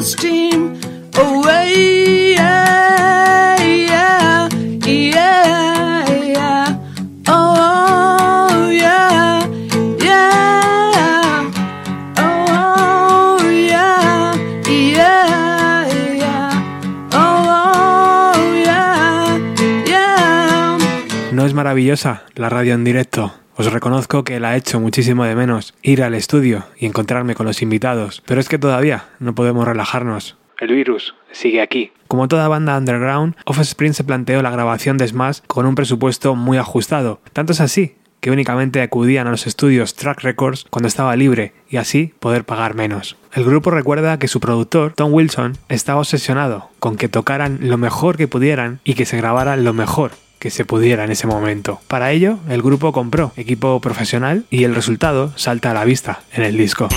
¿No 21.44 21.48
es 21.48 21.54
maravillosa 21.56 22.24
la 22.36 22.48
radio 22.48 22.74
en 22.74 22.84
directo? 22.84 23.34
Os 23.58 23.72
reconozco 23.74 24.24
que 24.24 24.40
la 24.40 24.54
he 24.54 24.60
hecho 24.60 24.80
muchísimo 24.80 25.26
de 25.26 25.36
menos 25.36 25.74
ir 25.82 26.02
al 26.02 26.14
estudio 26.14 26.66
y 26.78 26.86
encontrarme 26.86 27.36
con 27.36 27.46
los 27.46 27.62
invitados, 27.62 28.24
pero 28.26 28.40
es 28.40 28.48
que 28.48 28.58
todavía 28.58 29.10
no 29.20 29.36
podemos 29.36 29.68
relajarnos. 29.68 30.38
El 30.60 30.74
virus 30.74 31.16
sigue 31.32 31.62
aquí. 31.62 31.92
Como 32.08 32.28
toda 32.28 32.48
banda 32.48 32.78
underground, 32.78 33.36
Offspring 33.46 33.94
se 33.94 34.04
planteó 34.04 34.42
la 34.42 34.52
grabación 34.52 34.98
de 34.98 35.08
Smash 35.08 35.40
con 35.48 35.66
un 35.66 35.76
presupuesto 35.76 36.36
muy 36.36 36.58
ajustado. 36.58 37.20
Tanto 37.34 37.54
es 37.54 37.62
así 37.62 37.96
que 38.24 38.32
únicamente 38.32 38.82
acudían 38.82 39.28
a 39.28 39.32
los 39.32 39.48
estudios 39.48 39.96
Track 39.96 40.22
Records 40.22 40.66
cuando 40.70 40.88
estaba 40.88 41.14
libre 41.18 41.54
y 41.70 41.76
así 41.76 42.14
poder 42.20 42.46
pagar 42.46 42.74
menos. 42.74 43.18
El 43.34 43.44
grupo 43.44 43.70
recuerda 43.70 44.18
que 44.18 44.30
su 44.30 44.40
productor, 44.40 44.94
Tom 44.94 45.12
Wilson, 45.14 45.58
estaba 45.68 46.00
obsesionado 46.00 46.70
con 46.80 46.96
que 46.96 47.10
tocaran 47.10 47.60
lo 47.62 47.78
mejor 47.78 48.16
que 48.16 48.30
pudieran 48.30 48.80
y 48.86 48.94
que 48.94 49.06
se 49.06 49.18
grabara 49.18 49.58
lo 49.58 49.74
mejor 49.74 50.12
que 50.40 50.52
se 50.52 50.64
pudiera 50.64 51.04
en 51.04 51.12
ese 51.12 51.28
momento. 51.28 51.82
Para 51.90 52.12
ello, 52.12 52.38
el 52.48 52.62
grupo 52.62 52.94
compró 52.94 53.34
equipo 53.36 53.82
profesional 53.82 54.46
y 54.50 54.64
el 54.64 54.74
resultado 54.76 55.34
salta 55.36 55.72
a 55.72 55.74
la 55.74 55.84
vista 55.84 56.22
en 56.32 56.44
el 56.44 56.56
disco. 56.56 56.88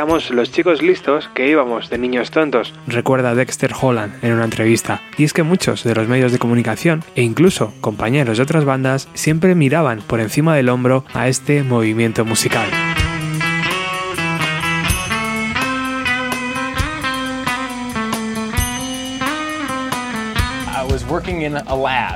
Éramos 0.00 0.30
los 0.30 0.50
chicos 0.50 0.80
listos 0.80 1.28
que 1.34 1.50
íbamos 1.50 1.90
de 1.90 1.98
niños 1.98 2.30
tontos. 2.30 2.72
recuerda 2.86 3.34
Dexter 3.34 3.74
Holland 3.78 4.14
en 4.24 4.32
una 4.32 4.44
entrevista. 4.44 5.02
Y 5.18 5.24
es 5.24 5.34
que 5.34 5.42
muchos 5.42 5.84
de 5.84 5.94
los 5.94 6.08
medios 6.08 6.32
de 6.32 6.38
comunicación 6.38 7.04
e 7.16 7.22
incluso 7.22 7.74
compañeros 7.82 8.38
de 8.38 8.42
otras 8.44 8.64
bandas 8.64 9.10
siempre 9.12 9.54
miraban 9.54 10.00
por 10.00 10.20
encima 10.20 10.56
del 10.56 10.70
hombro 10.70 11.04
a 11.12 11.28
este 11.28 11.62
movimiento 11.64 12.24
musical. 12.24 12.70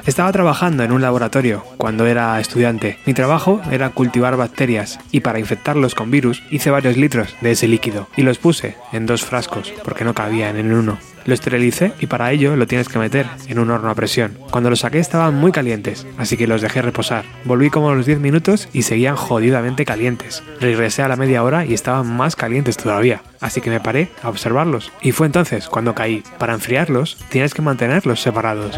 Estaba 0.06 0.32
trabajando 0.32 0.82
en 0.82 0.92
un 0.92 1.02
laboratorio 1.02 1.64
cuando 1.76 2.06
era 2.06 2.38
estudiante. 2.40 2.98
Mi 3.06 3.14
trabajo 3.14 3.60
era 3.70 3.90
cultivar 3.90 4.36
bacterias 4.36 4.98
y 5.10 5.20
para 5.20 5.38
infectarlos 5.38 5.94
con 5.94 6.10
virus 6.10 6.42
hice 6.50 6.70
varios 6.70 6.96
litros 6.96 7.34
de 7.40 7.52
ese 7.52 7.68
líquido 7.68 8.08
y 8.16 8.22
los 8.22 8.38
puse 8.38 8.76
en 8.92 9.06
dos 9.06 9.24
frascos 9.24 9.72
porque 9.84 10.04
no 10.04 10.14
cabían 10.14 10.56
en 10.56 10.72
uno. 10.72 10.98
Lo 11.26 11.34
esterilicé 11.34 11.92
y 12.00 12.06
para 12.06 12.30
ello 12.32 12.56
lo 12.56 12.66
tienes 12.66 12.88
que 12.88 12.98
meter 12.98 13.26
en 13.46 13.58
un 13.58 13.70
horno 13.70 13.90
a 13.90 13.94
presión. 13.94 14.38
Cuando 14.50 14.70
los 14.70 14.80
saqué 14.80 14.98
estaban 14.98 15.34
muy 15.34 15.52
calientes, 15.52 16.06
así 16.18 16.36
que 16.36 16.46
los 16.46 16.62
dejé 16.62 16.82
reposar. 16.82 17.24
Volví 17.44 17.70
como 17.70 17.90
a 17.90 17.94
los 17.94 18.06
10 18.06 18.20
minutos 18.20 18.68
y 18.72 18.82
seguían 18.82 19.16
jodidamente 19.16 19.84
calientes. 19.84 20.42
Regresé 20.60 21.02
a 21.02 21.08
la 21.08 21.16
media 21.16 21.42
hora 21.42 21.64
y 21.64 21.74
estaban 21.74 22.06
más 22.14 22.36
calientes 22.36 22.76
todavía, 22.76 23.22
así 23.40 23.60
que 23.60 23.70
me 23.70 23.80
paré 23.80 24.10
a 24.22 24.28
observarlos. 24.28 24.92
Y 25.00 25.12
fue 25.12 25.26
entonces 25.26 25.68
cuando 25.68 25.94
caí. 25.94 26.22
Para 26.38 26.54
enfriarlos 26.54 27.18
tienes 27.30 27.54
que 27.54 27.62
mantenerlos 27.62 28.20
separados. 28.20 28.74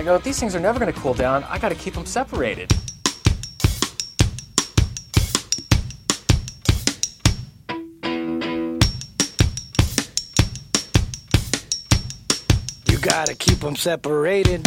Gotta 13.07 13.37
keep 13.37 13.61
them 13.61 13.77
separated. 13.77 14.67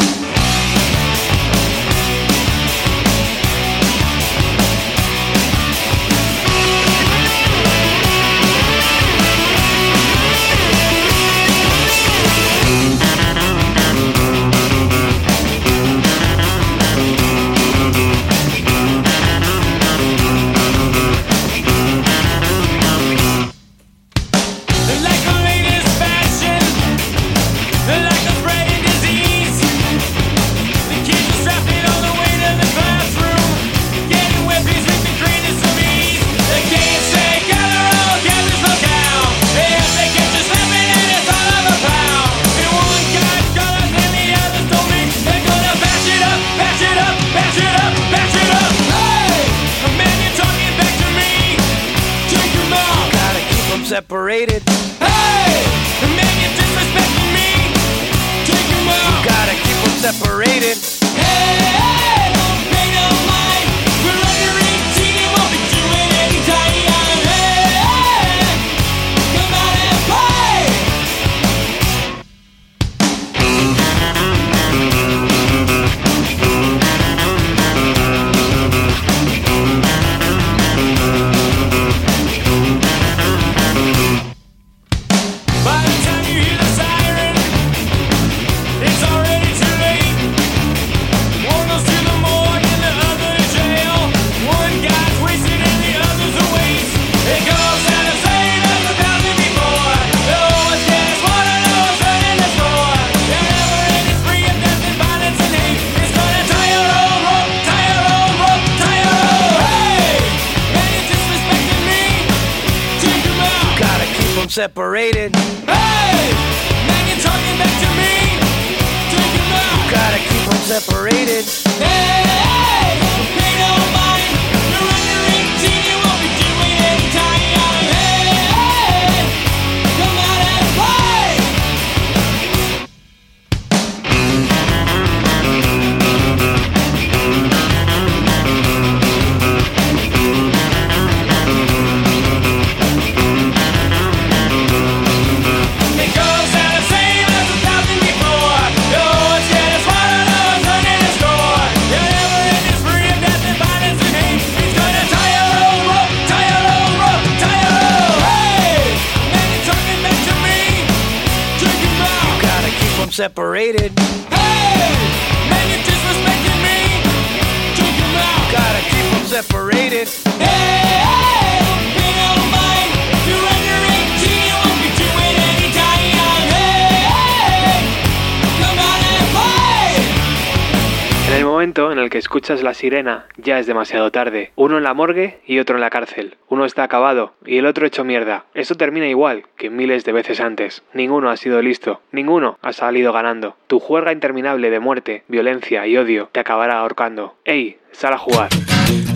En 181.28 181.34
el 181.34 181.46
momento 181.46 181.92
en 181.92 181.98
el 181.98 182.12
que 182.12 182.20
escuchas 182.20 182.62
la 182.62 182.76
sirena, 182.76 183.26
ya 183.38 183.58
es 183.58 183.66
demasiado 183.66 184.12
tarde. 184.12 184.52
Uno 184.56 184.78
en 184.78 184.84
la 184.84 184.94
morgue 184.94 185.40
y 185.48 185.58
otro 185.58 185.76
en 185.76 185.82
la 185.82 185.90
cárcel. 185.90 186.38
Uno 186.50 186.66
está 186.66 186.84
acabado 186.84 187.34
y 187.44 187.58
el 187.58 187.66
otro 187.66 187.88
hecho 187.88 188.04
mierda. 188.04 188.46
Esto 188.54 188.76
termina 188.76 189.08
igual 189.08 189.46
que 189.58 189.72
miles 189.72 190.06
de 190.06 190.12
veces 190.12 190.40
antes. 190.40 190.84
Ninguno 190.94 191.32
ha 191.32 191.38
sido 191.38 191.64
listo. 191.64 192.02
Ninguno 192.12 192.60
ha 192.62 192.74
salido 192.74 193.12
ganando. 193.12 193.56
Tu 193.66 193.80
juerga 193.80 194.12
interminable 194.12 194.70
de 194.70 194.80
muerte, 194.80 195.24
violencia 195.28 195.88
y 195.88 195.98
odio 195.98 196.30
te 196.32 196.42
acabará 196.42 196.78
ahorcando. 196.78 197.38
¡Ey! 197.44 197.80
Sal 197.92 198.14
a 198.14 198.20
jugar. 198.20 198.50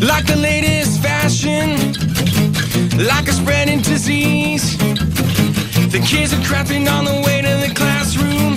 Like 0.01 0.25
the 0.25 0.35
latest 0.35 1.01
fashion, 1.01 1.77
like 3.07 3.27
a 3.27 3.33
spreading 3.33 3.81
disease. 3.81 4.77
The 5.93 5.99
kids 5.99 6.33
are 6.33 6.43
crapping 6.49 6.91
on 6.91 7.05
the 7.05 7.17
way 7.25 7.41
to 7.41 7.53
the 7.65 7.71
classroom, 7.73 8.55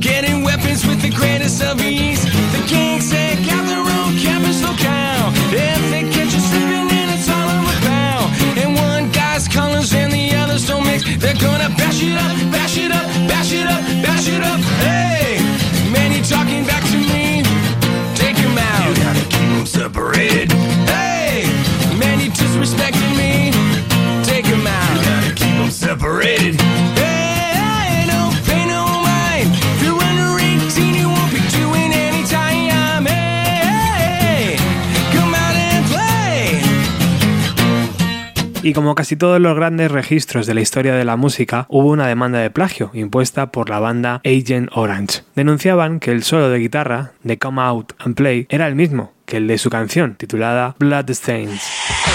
getting 0.00 0.42
weapons 0.42 0.86
with 0.86 1.02
the 1.02 1.10
greatest 1.10 1.62
of 1.62 1.80
ease. 1.80 2.22
The 2.52 2.62
king 2.66 3.00
said, 3.00 3.38
gather 3.44 3.82
round 3.82 4.18
campus 4.18 4.62
locale. 4.62 5.32
If 5.52 5.82
they 5.90 6.04
catch 6.14 6.32
you 6.34 6.42
slipping 6.50 6.88
in, 7.00 7.08
it's 7.14 7.28
all 7.28 7.48
over 7.56 7.78
bow. 7.86 8.20
And 8.62 8.76
one 8.76 9.10
guy's 9.12 9.48
colors 9.48 9.92
and 9.94 10.12
the 10.12 10.34
others 10.36 10.66
don't 10.66 10.84
mix. 10.84 11.04
They're 11.18 11.34
gonna 11.34 11.70
bash 11.76 12.02
it 12.02 12.16
up, 12.16 12.34
bash 12.52 12.78
it 12.78 12.92
up, 12.92 13.06
bash 13.28 13.52
it 13.52 13.66
up, 13.66 13.82
bash 14.02 14.15
man, 22.74 22.92
you 22.92 22.98
disrespecting 22.98 23.16
me. 23.16 23.52
Take 24.24 24.46
him 24.46 24.66
out. 24.66 24.96
You 24.96 25.02
gotta 25.04 25.34
keep 25.34 25.56
them 25.56 25.70
separated. 25.70 26.60
Hey, 26.96 27.52
hey, 27.54 28.06
no 28.06 28.30
pay 28.46 28.66
no 28.66 28.84
mind. 29.02 29.54
If 29.54 29.82
you're 29.82 30.02
under 30.02 30.38
18, 30.38 30.94
you 30.94 31.08
won't 31.08 31.32
be 31.32 31.40
doing 31.50 31.92
any 31.92 32.24
time. 32.26 33.06
Hey, 33.06 34.56
hey, 34.56 34.56
come 35.12 35.34
out 35.34 35.56
and 35.56 35.86
play. 35.86 36.60
Y 38.62 38.72
como 38.72 38.94
casi 38.94 39.16
todos 39.16 39.40
los 39.40 39.54
grandes 39.54 39.90
registros 39.90 40.46
de 40.46 40.54
la 40.54 40.60
historia 40.60 40.94
de 40.94 41.04
la 41.04 41.16
música, 41.16 41.66
hubo 41.68 41.90
una 41.90 42.06
demanda 42.08 42.38
de 42.40 42.50
plagio 42.50 42.90
impuesta 42.94 43.52
por 43.52 43.70
la 43.70 43.78
banda 43.78 44.20
Agent 44.24 44.70
Orange. 44.72 45.22
Denunciaban 45.36 46.00
que 46.00 46.10
el 46.10 46.24
solo 46.24 46.48
de 46.50 46.58
guitarra 46.58 47.12
de 47.22 47.38
Come 47.38 47.62
Out 47.62 47.92
and 47.98 48.16
Play 48.16 48.46
era 48.48 48.66
el 48.66 48.74
mismo 48.74 49.12
que 49.26 49.36
el 49.38 49.46
de 49.48 49.58
su 49.58 49.70
canción 49.70 50.14
titulada 50.14 50.76
Bloodstains. 50.78 52.05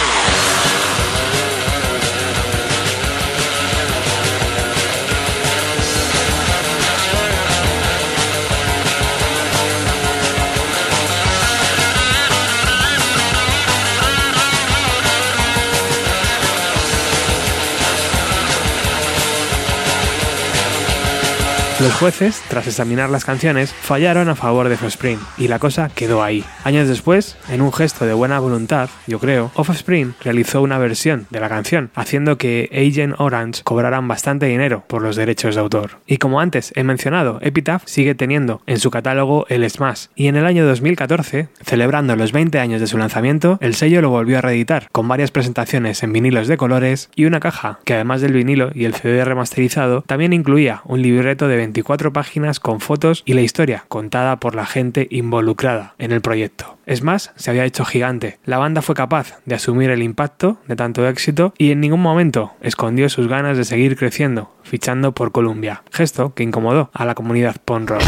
Los 21.82 21.96
jueces, 21.96 22.44
tras 22.48 22.68
examinar 22.68 23.10
las 23.10 23.26
canciones, 23.26 23.74
fallaron 23.74 24.30
a 24.30 24.36
favor 24.36 24.70
de 24.70 24.76
Offspring 24.76 25.18
y 25.40 25.48
la 25.48 25.58
cosa 25.58 25.90
quedó 25.90 26.22
ahí. 26.22 26.46
Años 26.64 26.88
después, 26.88 27.38
en 27.50 27.60
un 27.60 27.74
gesto 27.74 28.06
de 28.06 28.14
buena 28.14 28.38
voluntad, 28.38 28.88
yo 29.08 29.18
creo, 29.18 29.50
Offspring 29.56 30.14
realizó 30.24 30.62
una 30.62 30.78
versión 30.78 31.26
de 31.32 31.40
la 31.40 31.50
canción, 31.50 31.90
haciendo 31.96 32.38
que 32.38 32.70
Agent 32.72 33.16
Orange 33.18 33.64
cobraran 33.64 34.08
bastante 34.08 34.46
dinero 34.46 34.84
por 34.86 35.02
los 35.02 35.16
derechos 35.16 35.56
de 35.56 35.62
autor. 35.62 35.98
Y 36.06 36.18
como 36.18 36.40
antes 36.40 36.72
he 36.76 36.84
mencionado, 36.84 37.40
Epitaph 37.42 37.82
sigue 37.88 38.14
teniendo 38.14 38.62
en 38.68 38.78
su 38.78 38.92
catálogo 38.92 39.48
el 39.50 39.68
Smash, 39.68 40.06
y 40.16 40.28
en 40.28 40.36
el 40.36 40.46
año 40.46 40.68
2014, 40.68 41.50
celebrando 41.66 42.16
los 42.16 42.32
20 42.32 42.60
años 42.60 42.80
de 42.80 42.86
su 42.86 43.00
lanzamiento, 43.00 43.58
el 43.60 43.74
sello 43.74 44.04
lo 44.04 44.12
volvió 44.12 44.38
a 44.38 44.42
reeditar, 44.42 44.88
con 44.92 45.08
varias 45.08 45.32
presentaciones 45.32 46.04
en 46.04 46.14
vinilos 46.14 46.48
de 46.48 46.58
colores 46.58 47.10
y 47.16 47.26
una 47.26 47.40
caja 47.40 47.80
que 47.86 47.96
además 47.96 48.22
del 48.22 48.34
vinilo 48.34 48.70
y 48.76 48.86
el 48.86 48.94
CD 48.94 49.26
remasterizado, 49.26 50.04
también 50.04 50.34
incluía 50.34 50.82
un 50.86 51.02
libreto 51.02 51.48
de 51.48 51.71
24 51.72 52.12
páginas 52.12 52.60
con 52.60 52.82
fotos 52.82 53.24
y 53.26 53.34
la 53.34 53.42
historia 53.42 53.86
contada 53.88 54.42
por 54.42 54.56
la 54.56 54.66
gente 54.66 55.08
involucrada 55.10 55.96
en 56.00 56.12
el 56.12 56.20
proyecto. 56.20 56.78
Es 56.86 57.02
más, 57.02 57.32
se 57.38 57.50
había 57.50 57.64
hecho 57.64 57.86
gigante. 57.86 58.40
La 58.44 58.58
banda 58.58 58.82
fue 58.82 58.94
capaz 58.94 59.40
de 59.46 59.56
asumir 59.56 59.90
el 59.90 60.04
impacto 60.04 60.58
de 60.68 60.76
tanto 60.76 61.08
éxito 61.08 61.54
y 61.58 61.72
en 61.72 61.80
ningún 61.80 62.02
momento 62.02 62.52
escondió 62.62 63.08
sus 63.08 63.30
ganas 63.30 63.56
de 63.56 63.64
seguir 63.64 63.96
creciendo, 63.96 64.54
fichando 64.64 65.14
por 65.14 65.32
Columbia, 65.32 65.84
gesto 65.92 66.34
que 66.34 66.44
incomodó 66.44 66.90
a 66.94 67.06
la 67.06 67.16
comunidad 67.16 67.56
punk 67.64 67.92
rock. 67.92 68.04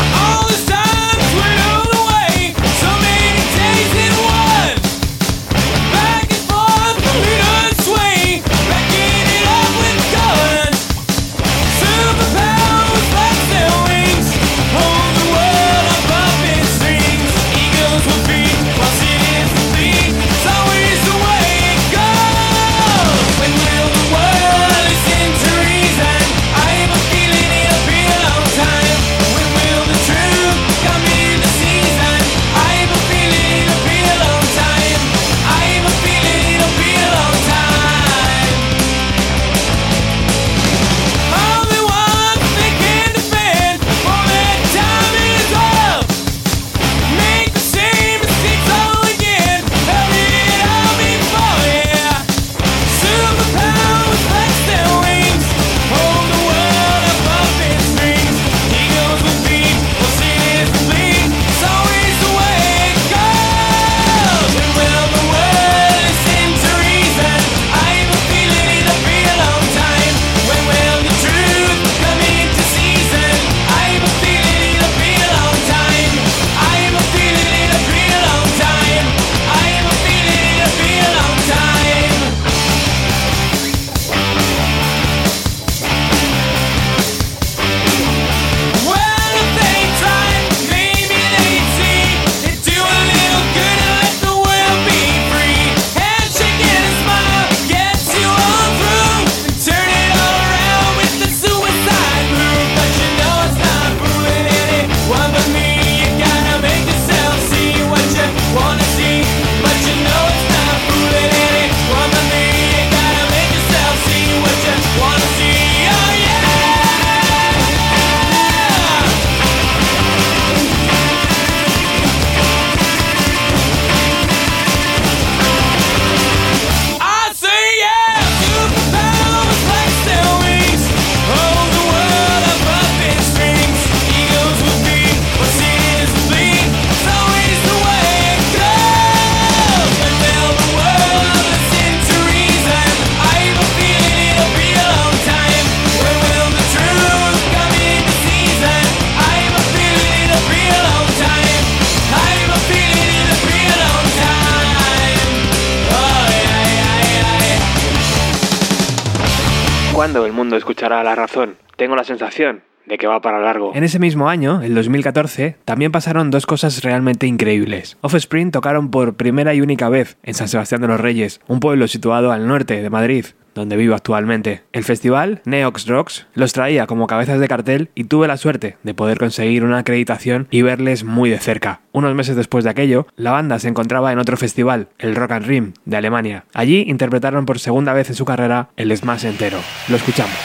La 161.02 161.16
razón? 161.16 161.56
Tengo 161.78 161.96
la 161.96 162.04
sensación 162.04 162.62
de 162.86 162.98
que 162.98 163.08
va 163.08 163.22
para 163.22 163.40
largo. 163.40 163.72
En 163.74 163.84
ese 163.84 164.00
mismo 164.00 164.30
año, 164.30 164.62
el 164.62 164.76
2014, 164.76 165.56
también 165.66 165.92
pasaron 165.92 166.32
dos 166.32 166.46
cosas 166.46 166.84
realmente 166.84 167.28
increíbles. 167.28 167.98
Offspring 168.02 168.52
tocaron 168.52 168.92
por 168.92 169.16
primera 169.16 169.54
y 169.54 169.62
única 169.62 169.90
vez 169.90 170.18
en 170.24 170.34
San 170.34 170.48
Sebastián 170.48 170.82
de 170.82 170.88
los 170.88 171.00
Reyes, 171.00 171.40
un 171.48 171.60
pueblo 171.60 171.88
situado 171.88 172.32
al 172.32 172.48
norte 172.48 172.82
de 172.82 172.90
Madrid, 172.90 173.26
donde 173.56 173.78
vivo 173.78 173.96
actualmente. 173.96 174.64
El 174.72 174.84
festival, 174.84 175.42
Neox 175.46 175.88
Rocks, 175.88 176.26
los 176.34 176.54
traía 176.54 176.88
como 176.88 177.08
cabezas 177.08 177.40
de 177.40 177.48
cartel 177.48 177.90
y 177.96 178.06
tuve 178.06 178.28
la 178.28 178.38
suerte 178.38 178.78
de 178.84 178.94
poder 178.94 179.18
conseguir 179.18 179.64
una 179.64 179.80
acreditación 179.80 180.48
y 180.52 180.62
verles 180.62 181.04
muy 181.04 181.30
de 181.30 181.40
cerca. 181.40 181.82
Unos 181.92 182.16
meses 182.16 182.36
después 182.36 182.64
de 182.64 182.70
aquello, 182.72 183.08
la 183.16 183.32
banda 183.32 183.60
se 183.60 183.68
encontraba 183.68 184.12
en 184.12 184.20
otro 184.20 184.38
festival, 184.38 184.88
el 185.00 185.16
Rock 185.16 185.32
and 185.32 185.46
Rim, 185.46 185.74
de 185.86 185.98
Alemania. 185.98 186.46
Allí 186.54 186.84
interpretaron 186.88 187.46
por 187.46 187.60
segunda 187.60 187.94
vez 187.94 188.10
en 188.10 188.16
su 188.16 188.26
carrera 188.26 188.70
el 188.78 188.96
Smash 188.96 189.26
entero. 189.26 189.60
Lo 189.88 189.96
escuchamos. 189.98 190.36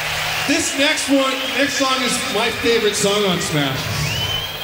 This 0.47 0.75
next 0.79 1.11
one, 1.11 1.35
next 1.59 1.75
song 1.79 2.03
is 2.05 2.19
my 2.35 2.49
favorite 2.63 2.95
song 2.95 3.25
on 3.31 3.39
Smash. 3.41 3.79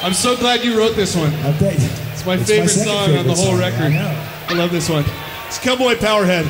I'm 0.03 0.13
so 0.13 0.35
glad 0.35 0.63
you 0.63 0.77
wrote 0.77 0.95
this 0.95 1.15
one. 1.15 1.31
I 1.43 1.51
bet. 1.59 1.73
It's 1.73 2.25
my 2.25 2.33
It's 2.35 2.41
my 2.41 2.45
favorite 2.45 2.69
second 2.69 2.91
song 2.91 3.03
on 3.03 3.09
the 3.09 3.17
favorite 3.17 3.35
whole 3.35 3.45
song, 3.45 3.59
record. 3.59 3.81
I 3.81 3.89
know. 3.89 4.21
I 4.49 4.53
love 4.53 4.71
this 4.71 4.89
one. 4.89 5.05
It's 5.47 5.59
Cowboy 5.59 5.95
Powerhead. 5.95 6.45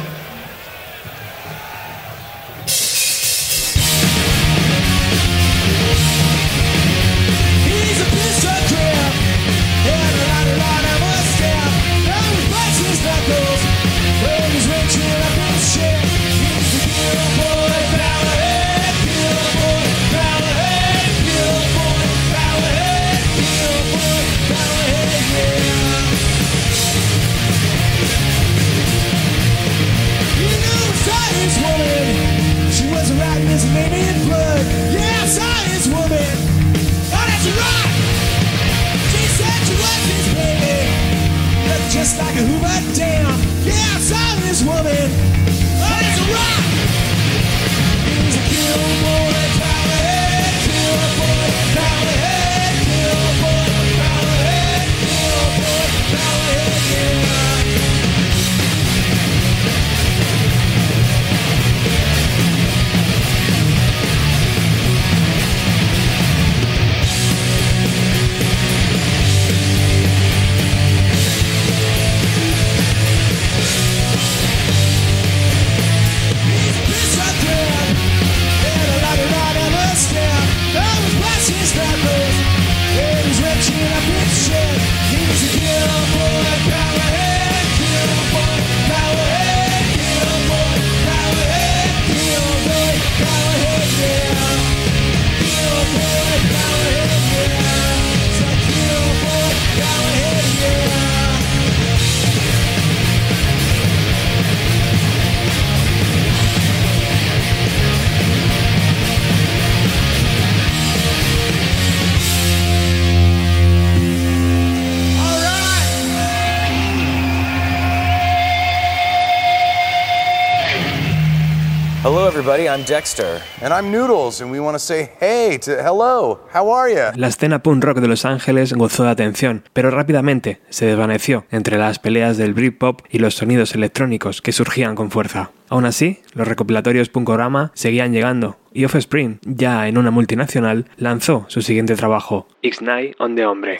Everybody. 122.56 122.70
I'm 122.70 122.86
Dexter. 122.86 123.42
And 123.62 123.74
I'm 123.74 123.92
Noodles, 123.92 124.42
and 124.42 124.52
we 124.52 124.60
want 124.60 124.76
to 124.76 124.80
say 124.80 125.12
hey 125.20 125.58
to 125.60 125.84
hello. 125.84 126.40
How 126.54 126.70
are 126.72 126.90
you? 126.90 127.20
La 127.20 127.28
escena 127.28 127.62
punk 127.62 127.84
rock 127.84 128.00
de 128.00 128.08
Los 128.08 128.26
Ángeles 128.26 128.74
gozó 128.74 129.04
de 129.04 129.10
atención, 129.10 129.64
pero 129.74 129.92
rápidamente 129.92 130.62
se 130.70 130.86
desvaneció 130.86 131.46
entre 131.52 131.78
las 131.78 132.00
peleas 132.00 132.38
del 132.38 132.54
Britpop 132.54 133.02
y 133.10 133.20
los 133.20 133.36
sonidos 133.36 133.76
electrónicos 133.76 134.42
que 134.42 134.52
surgían 134.52 134.96
con 134.96 135.12
fuerza. 135.12 135.52
Aún 135.70 135.86
así, 135.86 136.20
los 136.34 136.48
recopilatorios 136.48 137.10
Punkorama 137.10 137.72
seguían 137.74 138.14
llegando, 138.14 138.58
y 138.74 138.86
Offspring, 138.86 139.40
ya 139.44 139.88
en 139.88 139.98
una 139.98 140.12
multinacional, 140.12 140.86
lanzó 140.98 141.46
su 141.48 141.62
siguiente 141.62 141.96
trabajo. 141.96 142.48
X-Night 142.62 143.16
on 143.20 143.36
the 143.36 143.46
Hombre. 143.46 143.78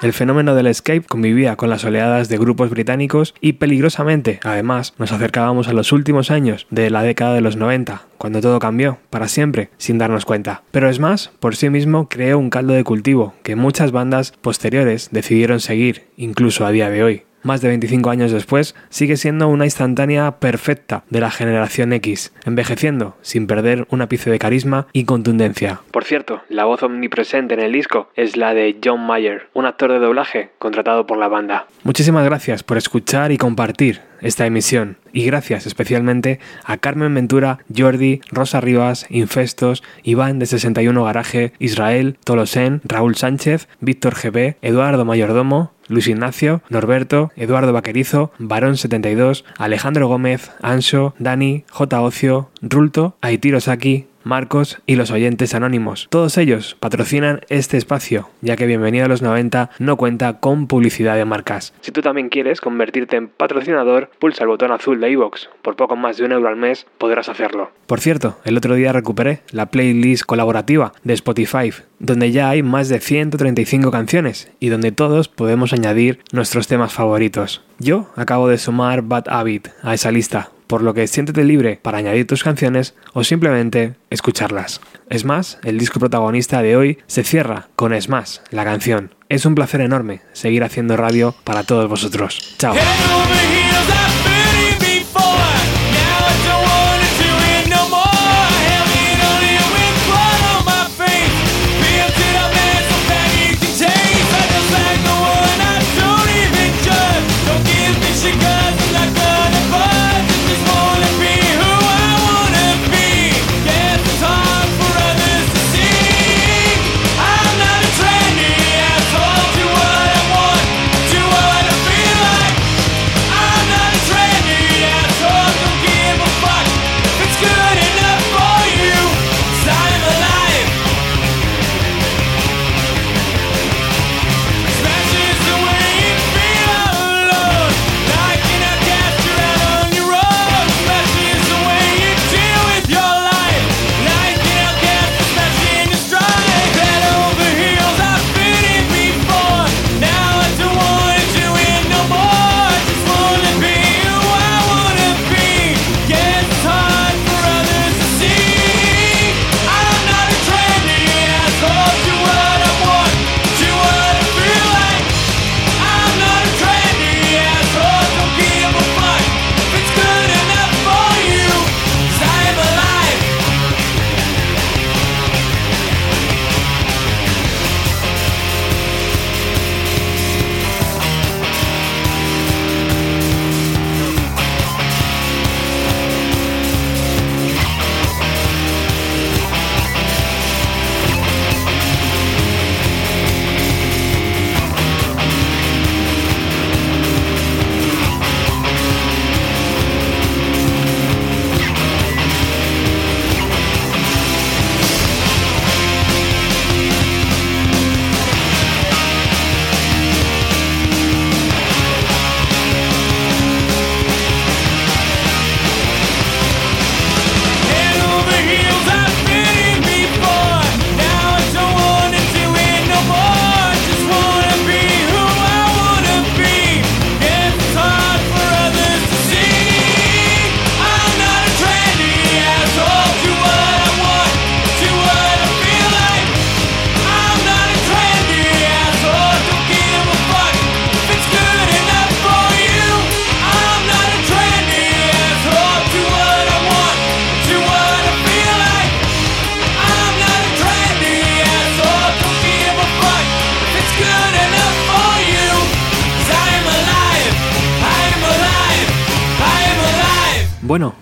El 0.00 0.12
fenómeno 0.12 0.54
del 0.54 0.68
escape 0.68 1.02
convivía 1.02 1.56
con 1.56 1.70
las 1.70 1.84
oleadas 1.84 2.28
de 2.28 2.38
grupos 2.38 2.70
británicos 2.70 3.34
y 3.40 3.54
peligrosamente, 3.54 4.38
además, 4.44 4.94
nos 4.96 5.10
acercábamos 5.10 5.66
a 5.66 5.72
los 5.72 5.90
últimos 5.90 6.30
años 6.30 6.68
de 6.70 6.88
la 6.88 7.02
década 7.02 7.34
de 7.34 7.40
los 7.40 7.56
90, 7.56 8.02
cuando 8.16 8.40
todo 8.40 8.60
cambió, 8.60 8.98
para 9.10 9.26
siempre, 9.26 9.70
sin 9.76 9.98
darnos 9.98 10.24
cuenta. 10.24 10.62
Pero 10.70 10.88
es 10.88 11.00
más, 11.00 11.32
por 11.40 11.56
sí 11.56 11.68
mismo 11.68 12.08
creó 12.08 12.38
un 12.38 12.50
caldo 12.50 12.74
de 12.74 12.84
cultivo 12.84 13.34
que 13.42 13.56
muchas 13.56 13.90
bandas 13.90 14.32
posteriores 14.40 15.08
decidieron 15.10 15.58
seguir, 15.58 16.06
incluso 16.16 16.64
a 16.64 16.70
día 16.70 16.90
de 16.90 17.02
hoy. 17.02 17.22
Más 17.42 17.60
de 17.60 17.68
25 17.68 18.10
años 18.10 18.32
después, 18.32 18.74
sigue 18.88 19.16
siendo 19.16 19.48
una 19.48 19.64
instantánea 19.64 20.38
perfecta 20.38 21.04
de 21.10 21.20
la 21.20 21.30
generación 21.30 21.92
X, 21.92 22.32
envejeciendo 22.44 23.16
sin 23.22 23.46
perder 23.46 23.86
un 23.90 24.02
ápice 24.02 24.30
de 24.30 24.38
carisma 24.38 24.86
y 24.92 25.04
contundencia. 25.04 25.80
Por 25.90 26.04
cierto, 26.04 26.42
la 26.48 26.64
voz 26.64 26.82
omnipresente 26.82 27.54
en 27.54 27.60
el 27.60 27.72
disco 27.72 28.10
es 28.16 28.36
la 28.36 28.54
de 28.54 28.78
John 28.82 29.06
Mayer, 29.06 29.48
un 29.54 29.66
actor 29.66 29.92
de 29.92 29.98
doblaje 29.98 30.50
contratado 30.58 31.06
por 31.06 31.18
la 31.18 31.28
banda. 31.28 31.66
Muchísimas 31.84 32.24
gracias 32.24 32.62
por 32.62 32.76
escuchar 32.76 33.32
y 33.32 33.38
compartir 33.38 34.07
esta 34.20 34.46
emisión. 34.46 34.96
Y 35.12 35.24
gracias 35.24 35.66
especialmente 35.66 36.38
a 36.64 36.76
Carmen 36.76 37.14
Ventura, 37.14 37.58
Jordi, 37.74 38.20
Rosa 38.30 38.60
Rivas, 38.60 39.06
Infestos, 39.08 39.82
Iván 40.02 40.38
de 40.38 40.46
61 40.46 41.04
Garaje, 41.04 41.52
Israel, 41.58 42.18
Tolosen, 42.24 42.80
Raúl 42.84 43.16
Sánchez, 43.16 43.68
Víctor 43.80 44.14
GB, 44.14 44.56
Eduardo 44.62 45.04
Mayordomo, 45.04 45.72
Luis 45.88 46.06
Ignacio, 46.06 46.62
Norberto, 46.68 47.32
Eduardo 47.36 47.72
Vaquerizo, 47.72 48.30
Barón 48.38 48.76
72, 48.76 49.44
Alejandro 49.56 50.06
Gómez, 50.06 50.50
Anso, 50.62 51.14
Dani, 51.18 51.64
J. 51.70 52.00
Ocio, 52.02 52.50
Rulto, 52.60 53.16
Aitiro 53.22 53.60
Saki, 53.60 54.06
Marcos 54.28 54.78
y 54.84 54.96
los 54.96 55.10
oyentes 55.10 55.54
anónimos. 55.54 56.06
Todos 56.10 56.36
ellos 56.36 56.76
patrocinan 56.78 57.40
este 57.48 57.78
espacio, 57.78 58.28
ya 58.42 58.56
que 58.56 58.66
Bienvenido 58.66 59.06
a 59.06 59.08
los 59.08 59.22
90 59.22 59.70
no 59.78 59.96
cuenta 59.96 60.38
con 60.38 60.66
publicidad 60.66 61.16
de 61.16 61.24
marcas. 61.24 61.72
Si 61.80 61.92
tú 61.92 62.02
también 62.02 62.28
quieres 62.28 62.60
convertirte 62.60 63.16
en 63.16 63.28
patrocinador, 63.28 64.10
pulsa 64.18 64.44
el 64.44 64.48
botón 64.48 64.70
azul 64.70 65.00
de 65.00 65.10
iVoox. 65.12 65.46
Por 65.62 65.76
poco 65.76 65.96
más 65.96 66.18
de 66.18 66.26
un 66.26 66.32
euro 66.32 66.48
al 66.48 66.56
mes 66.56 66.86
podrás 66.98 67.30
hacerlo. 67.30 67.70
Por 67.86 68.00
cierto, 68.00 68.36
el 68.44 68.58
otro 68.58 68.74
día 68.74 68.92
recuperé 68.92 69.40
la 69.50 69.64
playlist 69.64 70.24
colaborativa 70.24 70.92
de 71.04 71.14
Spotify, 71.14 71.72
donde 71.98 72.30
ya 72.30 72.50
hay 72.50 72.62
más 72.62 72.90
de 72.90 73.00
135 73.00 73.90
canciones 73.90 74.52
y 74.60 74.68
donde 74.68 74.92
todos 74.92 75.28
podemos 75.28 75.72
añadir 75.72 76.20
nuestros 76.32 76.68
temas 76.68 76.92
favoritos. 76.92 77.64
Yo 77.78 78.10
acabo 78.14 78.48
de 78.48 78.58
sumar 78.58 79.00
Bad 79.00 79.28
Habit 79.28 79.68
a 79.82 79.94
esa 79.94 80.10
lista, 80.10 80.50
por 80.68 80.82
lo 80.82 80.94
que 80.94 81.08
siéntete 81.08 81.42
libre 81.42 81.80
para 81.82 81.98
añadir 81.98 82.26
tus 82.26 82.44
canciones 82.44 82.94
o 83.12 83.24
simplemente 83.24 83.94
escucharlas. 84.10 84.80
Es 85.10 85.24
más, 85.24 85.58
el 85.64 85.78
disco 85.78 85.98
protagonista 85.98 86.62
de 86.62 86.76
hoy 86.76 86.98
se 87.08 87.24
cierra 87.24 87.68
con 87.74 87.92
Es 87.92 88.08
más, 88.08 88.42
la 88.50 88.64
canción. 88.64 89.14
Es 89.28 89.44
un 89.44 89.56
placer 89.56 89.80
enorme 89.80 90.22
seguir 90.32 90.62
haciendo 90.62 90.96
radio 90.96 91.34
para 91.42 91.64
todos 91.64 91.88
vosotros. 91.88 92.56
Chao. 92.58 92.74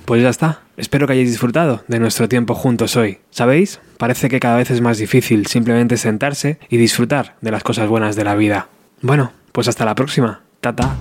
Pues 0.07 0.23
ya 0.23 0.31
está. 0.31 0.61
Espero 0.77 1.07
que 1.07 1.13
hayáis 1.13 1.31
disfrutado 1.31 1.85
de 1.89 1.99
nuestro 1.99 2.29
tiempo 2.29 2.55
juntos 2.55 2.97
hoy. 2.97 3.19
¿Sabéis? 3.31 3.81
Parece 3.99 4.29
que 4.29 4.41
cada 4.41 4.57
vez 4.57 4.71
es 4.71 4.81
más 4.81 4.99
difícil 4.99 5.47
simplemente 5.47 5.99
sentarse 5.99 6.59
y 6.71 6.79
disfrutar 6.79 7.37
de 7.43 7.51
las 7.51 7.63
cosas 7.63 7.89
buenas 7.89 8.17
de 8.17 8.25
la 8.25 8.35
vida. 8.35 8.69
Bueno, 9.03 9.33
pues 9.53 9.69
hasta 9.69 9.85
la 9.85 9.95
próxima. 9.95 10.41
Tata. 10.61 10.97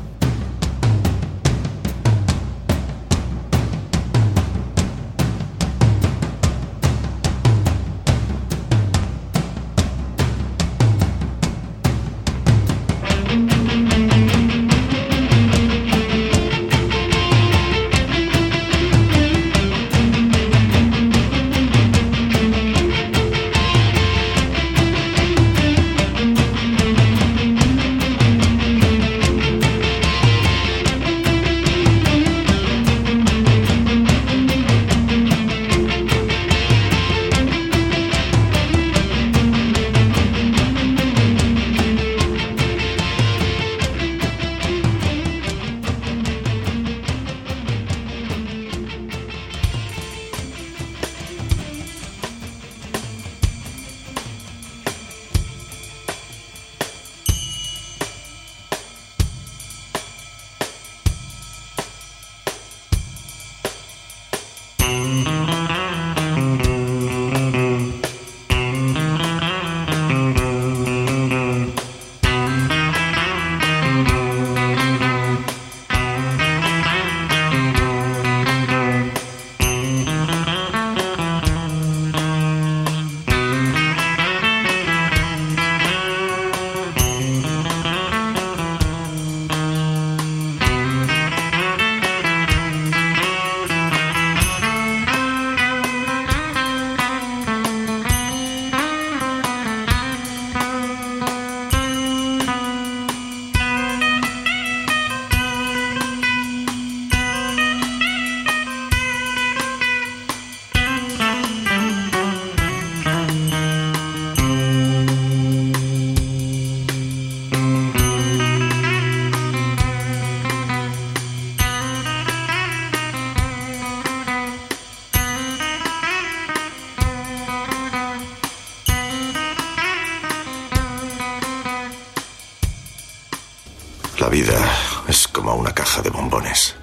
Como 135.45 135.61
una 135.61 135.75
caja 135.75 136.01
de 136.01 136.09
bombones. 136.09 136.75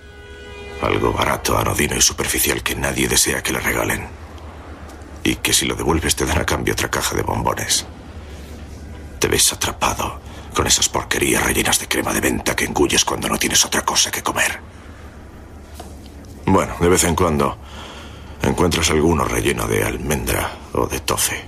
Algo 0.83 1.13
barato, 1.13 1.59
anodino 1.59 1.97
y 1.97 2.01
superficial 2.01 2.63
que 2.63 2.77
nadie 2.77 3.09
desea 3.09 3.43
que 3.43 3.53
le 3.53 3.59
regalen. 3.59 4.07
Y 5.25 5.35
que 5.35 5.53
si 5.53 5.67
lo 5.67 5.75
devuelves 5.75 6.15
te 6.15 6.25
dan 6.25 6.39
a 6.39 6.47
cambio 6.47 6.73
otra 6.73 6.89
caja 6.89 7.17
de 7.17 7.23
bombones. 7.23 7.85
Te 9.19 9.27
ves 9.27 9.53
atrapado 9.53 10.21
con 10.55 10.69
esas 10.69 10.89
porquerías 10.89 11.43
rellenas 11.43 11.81
de 11.81 11.89
crema 11.89 12.13
de 12.13 12.21
venta 12.21 12.55
que 12.55 12.65
engulles 12.65 13.05
cuando 13.05 13.29
no 13.29 13.37
tienes 13.37 13.65
otra 13.65 13.85
cosa 13.85 14.13
que 14.13 14.23
comer. 14.23 14.61
Bueno, 16.47 16.77
de 16.79 16.89
vez 16.89 17.03
en 17.03 17.17
cuando 17.17 17.59
encuentras 18.43 18.91
alguno 18.91 19.25
relleno 19.25 19.67
de 19.67 19.83
almendra 19.83 20.53
o 20.75 20.87
de 20.87 21.01
tofe, 21.01 21.45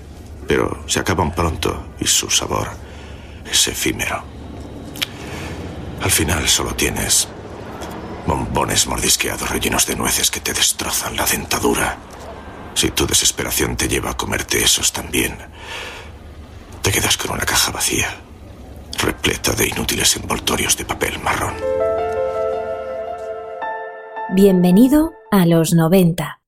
pero 0.48 0.82
se 0.88 0.98
acaban 0.98 1.32
pronto 1.32 1.90
y 2.00 2.08
su 2.08 2.28
sabor 2.28 2.70
es 3.48 3.68
efímero. 3.68 4.33
Al 6.04 6.10
final 6.10 6.46
solo 6.50 6.74
tienes 6.74 7.26
bombones 8.26 8.86
mordisqueados 8.86 9.48
rellenos 9.48 9.86
de 9.86 9.96
nueces 9.96 10.30
que 10.30 10.38
te 10.38 10.52
destrozan 10.52 11.16
la 11.16 11.24
dentadura. 11.24 11.96
Si 12.74 12.90
tu 12.90 13.06
desesperación 13.06 13.74
te 13.78 13.88
lleva 13.88 14.10
a 14.10 14.16
comerte 14.16 14.62
esos 14.62 14.92
también, 14.92 15.34
te 16.82 16.92
quedas 16.92 17.16
con 17.16 17.30
una 17.30 17.46
caja 17.46 17.72
vacía, 17.72 18.16
repleta 18.98 19.52
de 19.52 19.68
inútiles 19.68 20.14
envoltorios 20.16 20.76
de 20.76 20.84
papel 20.84 21.18
marrón. 21.20 21.54
Bienvenido 24.34 25.14
a 25.30 25.46
los 25.46 25.72
90. 25.72 26.38